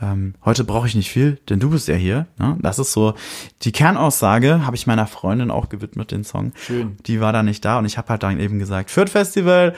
Ähm, 0.00 0.34
heute 0.44 0.64
brauche 0.64 0.86
ich 0.86 0.94
nicht 0.94 1.10
viel, 1.10 1.38
denn 1.48 1.58
du 1.58 1.70
bist 1.70 1.88
ja 1.88 1.94
hier. 1.94 2.26
Ne? 2.38 2.56
Das 2.60 2.78
ist 2.78 2.92
so 2.92 3.14
die 3.62 3.72
Kernaussage, 3.72 4.66
habe 4.66 4.76
ich 4.76 4.86
meiner 4.86 5.06
Freundin 5.06 5.50
auch 5.50 5.68
gewidmet, 5.68 6.10
den 6.10 6.24
Song. 6.24 6.52
Schön. 6.56 6.96
Die 7.06 7.20
war 7.20 7.32
da 7.32 7.42
nicht 7.42 7.64
da 7.64 7.78
und 7.78 7.86
ich 7.86 7.96
habe 7.96 8.08
halt 8.10 8.22
dann 8.22 8.38
eben 8.38 8.58
gesagt, 8.58 8.90
Fürth 8.90 9.10
Festival, 9.10 9.74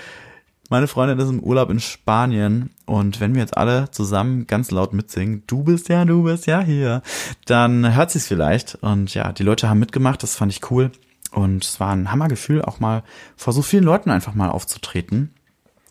meine 0.70 0.86
Freundin 0.86 1.18
ist 1.18 1.30
im 1.30 1.40
Urlaub 1.40 1.70
in 1.70 1.80
Spanien 1.80 2.70
und 2.84 3.20
wenn 3.20 3.34
wir 3.34 3.40
jetzt 3.40 3.56
alle 3.56 3.90
zusammen 3.90 4.46
ganz 4.46 4.70
laut 4.70 4.92
mitsingen, 4.92 5.44
du 5.46 5.62
bist 5.62 5.88
ja, 5.88 6.04
du 6.04 6.24
bist 6.24 6.46
ja 6.46 6.60
hier, 6.60 7.02
dann 7.46 7.94
hört 7.94 8.10
sie 8.10 8.18
es 8.18 8.26
vielleicht. 8.26 8.74
Und 8.82 9.14
ja, 9.14 9.32
die 9.32 9.44
Leute 9.44 9.68
haben 9.68 9.78
mitgemacht, 9.78 10.22
das 10.22 10.36
fand 10.36 10.52
ich 10.52 10.70
cool. 10.70 10.90
Und 11.32 11.64
es 11.64 11.78
war 11.80 11.90
ein 11.94 12.10
Hammergefühl, 12.10 12.62
auch 12.62 12.80
mal 12.80 13.02
vor 13.36 13.52
so 13.52 13.62
vielen 13.62 13.84
Leuten 13.84 14.10
einfach 14.10 14.34
mal 14.34 14.48
aufzutreten. 14.50 15.34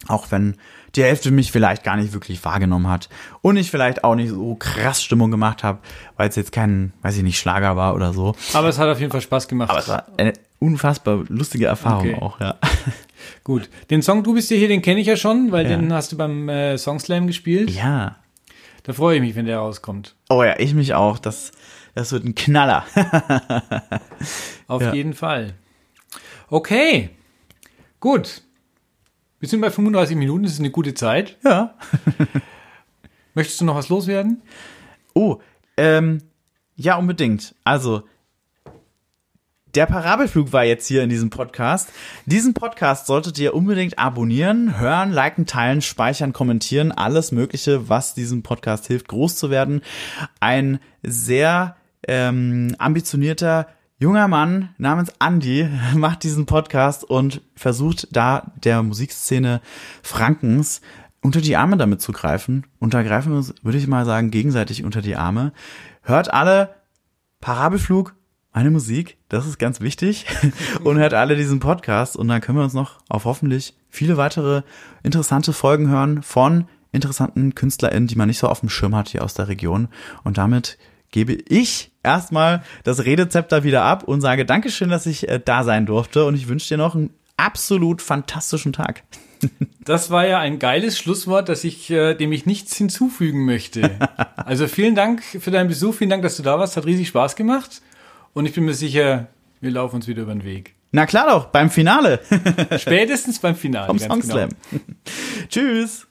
Auch 0.08 0.32
wenn 0.32 0.56
die 0.96 1.04
Hälfte 1.04 1.32
mich 1.32 1.52
vielleicht 1.52 1.84
gar 1.84 1.98
nicht 1.98 2.14
wirklich 2.14 2.44
wahrgenommen 2.46 2.88
hat 2.88 3.10
und 3.42 3.58
ich 3.58 3.70
vielleicht 3.70 4.04
auch 4.04 4.16
nicht 4.16 4.30
so 4.30 4.56
krass 4.56 5.04
Stimmung 5.04 5.32
gemacht 5.32 5.64
habe, 5.64 5.80
weil 6.16 6.30
es 6.30 6.36
jetzt 6.36 6.52
kein, 6.52 6.94
weiß 7.02 7.18
ich 7.18 7.24
nicht, 7.24 7.40
Schlager 7.40 7.76
war 7.76 7.94
oder 7.94 8.14
so. 8.14 8.34
Aber 8.54 8.70
es 8.70 8.78
hat 8.80 8.88
auf 8.90 9.00
jeden 9.00 9.12
Fall 9.12 9.22
Spaß 9.22 9.48
gemacht. 9.48 9.70
Aber 9.70 9.80
es 9.80 9.88
war 9.90 10.06
eine 10.18 10.34
unfassbar 10.60 11.24
lustige 11.28 11.66
Erfahrung 11.66 12.14
Okay. 12.14 12.16
auch, 12.22 12.40
ja. 12.40 12.56
Gut. 13.44 13.70
Den 13.90 14.02
Song 14.02 14.24
Du 14.24 14.34
bist 14.34 14.50
ja 14.50 14.58
hier, 14.58 14.68
den 14.70 14.82
kenne 14.82 15.02
ich 15.02 15.08
ja 15.08 15.18
schon, 15.18 15.52
weil 15.52 15.70
Ja. 15.70 15.76
den 15.78 15.92
hast 15.94 16.12
du 16.12 16.18
beim 16.18 16.48
äh, 16.50 16.78
Songslam 16.78 17.28
gespielt. 17.28 17.70
Ja. 17.70 18.16
Da 18.84 18.94
freue 18.94 19.18
ich 19.18 19.22
mich, 19.22 19.36
wenn 19.36 19.46
der 19.46 19.58
rauskommt. 19.58 20.16
Oh 20.30 20.42
ja, 20.44 20.58
ich 20.58 20.74
mich 20.74 20.94
auch. 20.94 21.20
Das, 21.20 21.52
das 21.98 22.12
wird 22.12 22.26
ein 22.26 22.36
Knaller. 22.36 22.86
Auf 24.68 24.84
Ja. 24.84 24.94
jeden 24.94 25.14
Fall. 25.14 25.56
Okay. 26.48 27.10
Gut. 28.00 28.44
Wir 29.40 29.50
sind 29.50 29.62
bei 29.62 29.72
35 29.72 30.16
Minuten, 30.16 30.44
das 30.44 30.54
ist 30.54 30.60
eine 30.60 30.70
gute 30.70 30.94
Zeit. 30.94 31.38
Ja. 31.44 31.76
Möchtest 33.34 33.62
du 33.62 33.66
noch 33.66 33.76
was 33.76 33.90
loswerden? 33.90 34.44
Oh, 35.16 35.40
ähm, 35.76 36.22
ja, 36.76 36.98
unbedingt. 36.98 37.56
Also, 37.64 38.04
der 39.74 39.88
Parabelflug 39.88 40.54
war 40.54 40.64
jetzt 40.66 40.88
hier 40.88 41.02
in 41.04 41.10
diesem 41.10 41.32
Podcast. 41.32 41.90
Diesen 42.28 42.54
Podcast 42.54 43.08
solltet 43.08 43.40
ihr 43.40 43.56
unbedingt 43.56 43.98
abonnieren, 43.98 44.80
hören, 44.80 45.12
liken, 45.12 45.48
teilen, 45.48 45.82
speichern, 45.82 46.34
kommentieren, 46.34 46.92
alles 46.92 47.32
Mögliche, 47.32 47.90
was 47.90 48.14
diesem 48.14 48.44
Podcast 48.44 48.86
hilft, 48.86 49.08
groß 49.08 49.36
zu 49.36 49.50
werden. 49.50 49.82
Ein 50.40 50.80
sehr 51.02 51.76
ähm, 52.08 52.76
ambitionierter 52.78 53.68
junger 54.00 54.28
Mann 54.28 54.70
namens 54.78 55.12
Andy 55.20 55.68
macht 55.96 56.24
diesen 56.24 56.46
Podcast 56.46 57.04
und 57.04 57.42
versucht 57.56 58.08
da 58.12 58.52
der 58.64 58.84
Musikszene 58.84 59.62
Frankens 60.04 60.82
unter 61.22 61.42
die 61.42 61.56
Arme 61.56 61.78
damit 61.78 62.02
zu 62.02 62.12
greifen. 62.12 62.66
Und 62.80 62.94
da 62.94 63.04
greifen 63.04 63.32
wir 63.32 63.38
uns, 63.38 63.54
würde 63.64 63.78
ich 63.78 63.88
mal 63.88 64.06
sagen, 64.06 64.32
gegenseitig 64.32 64.84
unter 64.84 65.02
die 65.02 65.16
Arme. 65.16 65.52
Hört 66.02 66.34
alle 66.34 66.76
Parabelflug, 67.42 68.16
meine 68.54 68.72
Musik, 68.72 69.18
das 69.30 69.46
ist 69.46 69.60
ganz 69.60 69.82
wichtig. 69.82 70.26
Und 70.84 70.98
hört 70.98 71.14
alle 71.14 71.36
diesen 71.36 71.60
Podcast 71.60 72.18
und 72.18 72.28
dann 72.28 72.42
können 72.42 72.58
wir 72.58 72.64
uns 72.64 72.74
noch 72.74 73.02
auf 73.08 73.26
hoffentlich 73.26 73.76
viele 73.90 74.18
weitere 74.18 74.64
interessante 75.04 75.54
Folgen 75.54 75.90
hören 75.90 76.24
von 76.24 76.66
interessanten 76.92 77.54
KünstlerInnen, 77.54 78.08
die 78.08 78.16
man 78.16 78.28
nicht 78.28 78.40
so 78.40 78.48
auf 78.48 78.62
dem 78.62 78.70
Schirm 78.70 78.96
hat 78.96 79.10
hier 79.10 79.24
aus 79.24 79.36
der 79.36 79.48
Region. 79.48 79.90
Und 80.24 80.40
damit 80.40 80.80
gebe 81.12 81.34
ich 81.34 81.92
erstmal 82.04 82.64
das 82.84 83.06
Redezepter 83.06 83.64
wieder 83.64 83.84
ab 83.84 84.04
und 84.04 84.22
sage 84.22 84.46
Dankeschön, 84.46 84.90
dass 84.90 85.06
ich 85.06 85.28
äh, 85.28 85.40
da 85.44 85.64
sein 85.64 85.86
durfte 85.86 86.26
und 86.26 86.36
ich 86.36 86.48
wünsche 86.48 86.70
dir 86.70 86.78
noch 86.78 86.96
einen 86.96 87.12
absolut 87.38 88.02
fantastischen 88.02 88.74
Tag. 88.74 89.04
Das 89.86 90.10
war 90.10 90.28
ja 90.28 90.40
ein 90.40 90.60
geiles 90.60 90.98
Schlusswort, 90.98 91.48
dass 91.48 91.64
ich, 91.64 91.90
äh, 91.92 92.14
dem 92.14 92.34
ich 92.34 92.46
nichts 92.46 92.76
hinzufügen 92.76 93.46
möchte. 93.46 93.92
Also 94.36 94.68
vielen 94.68 94.96
Dank 94.96 95.24
für 95.24 95.52
deinen 95.52 95.68
Besuch, 95.68 95.94
vielen 95.96 96.10
Dank, 96.10 96.24
dass 96.24 96.38
du 96.38 96.44
da 96.44 96.58
warst, 96.58 96.76
hat 96.76 96.86
riesig 96.86 97.08
Spaß 97.10 97.36
gemacht 97.36 97.82
und 98.34 98.46
ich 98.46 98.54
bin 98.54 98.66
mir 98.66 98.74
sicher, 98.74 99.28
wir 99.62 99.72
laufen 99.72 99.98
uns 99.98 100.08
wieder 100.08 100.24
über 100.24 100.34
den 100.34 100.44
Weg. 100.44 100.74
Na 100.92 101.06
klar 101.06 101.28
doch, 101.30 101.46
beim 101.46 101.70
Finale 101.70 102.20
Spätestens 102.78 103.40
beim 103.40 103.56
Finale. 103.56 103.88
vom 103.88 103.98
ganz 103.98 104.28
genau. 104.28 104.40
Songslam. 104.40 104.50
Tschüss. 105.50 106.08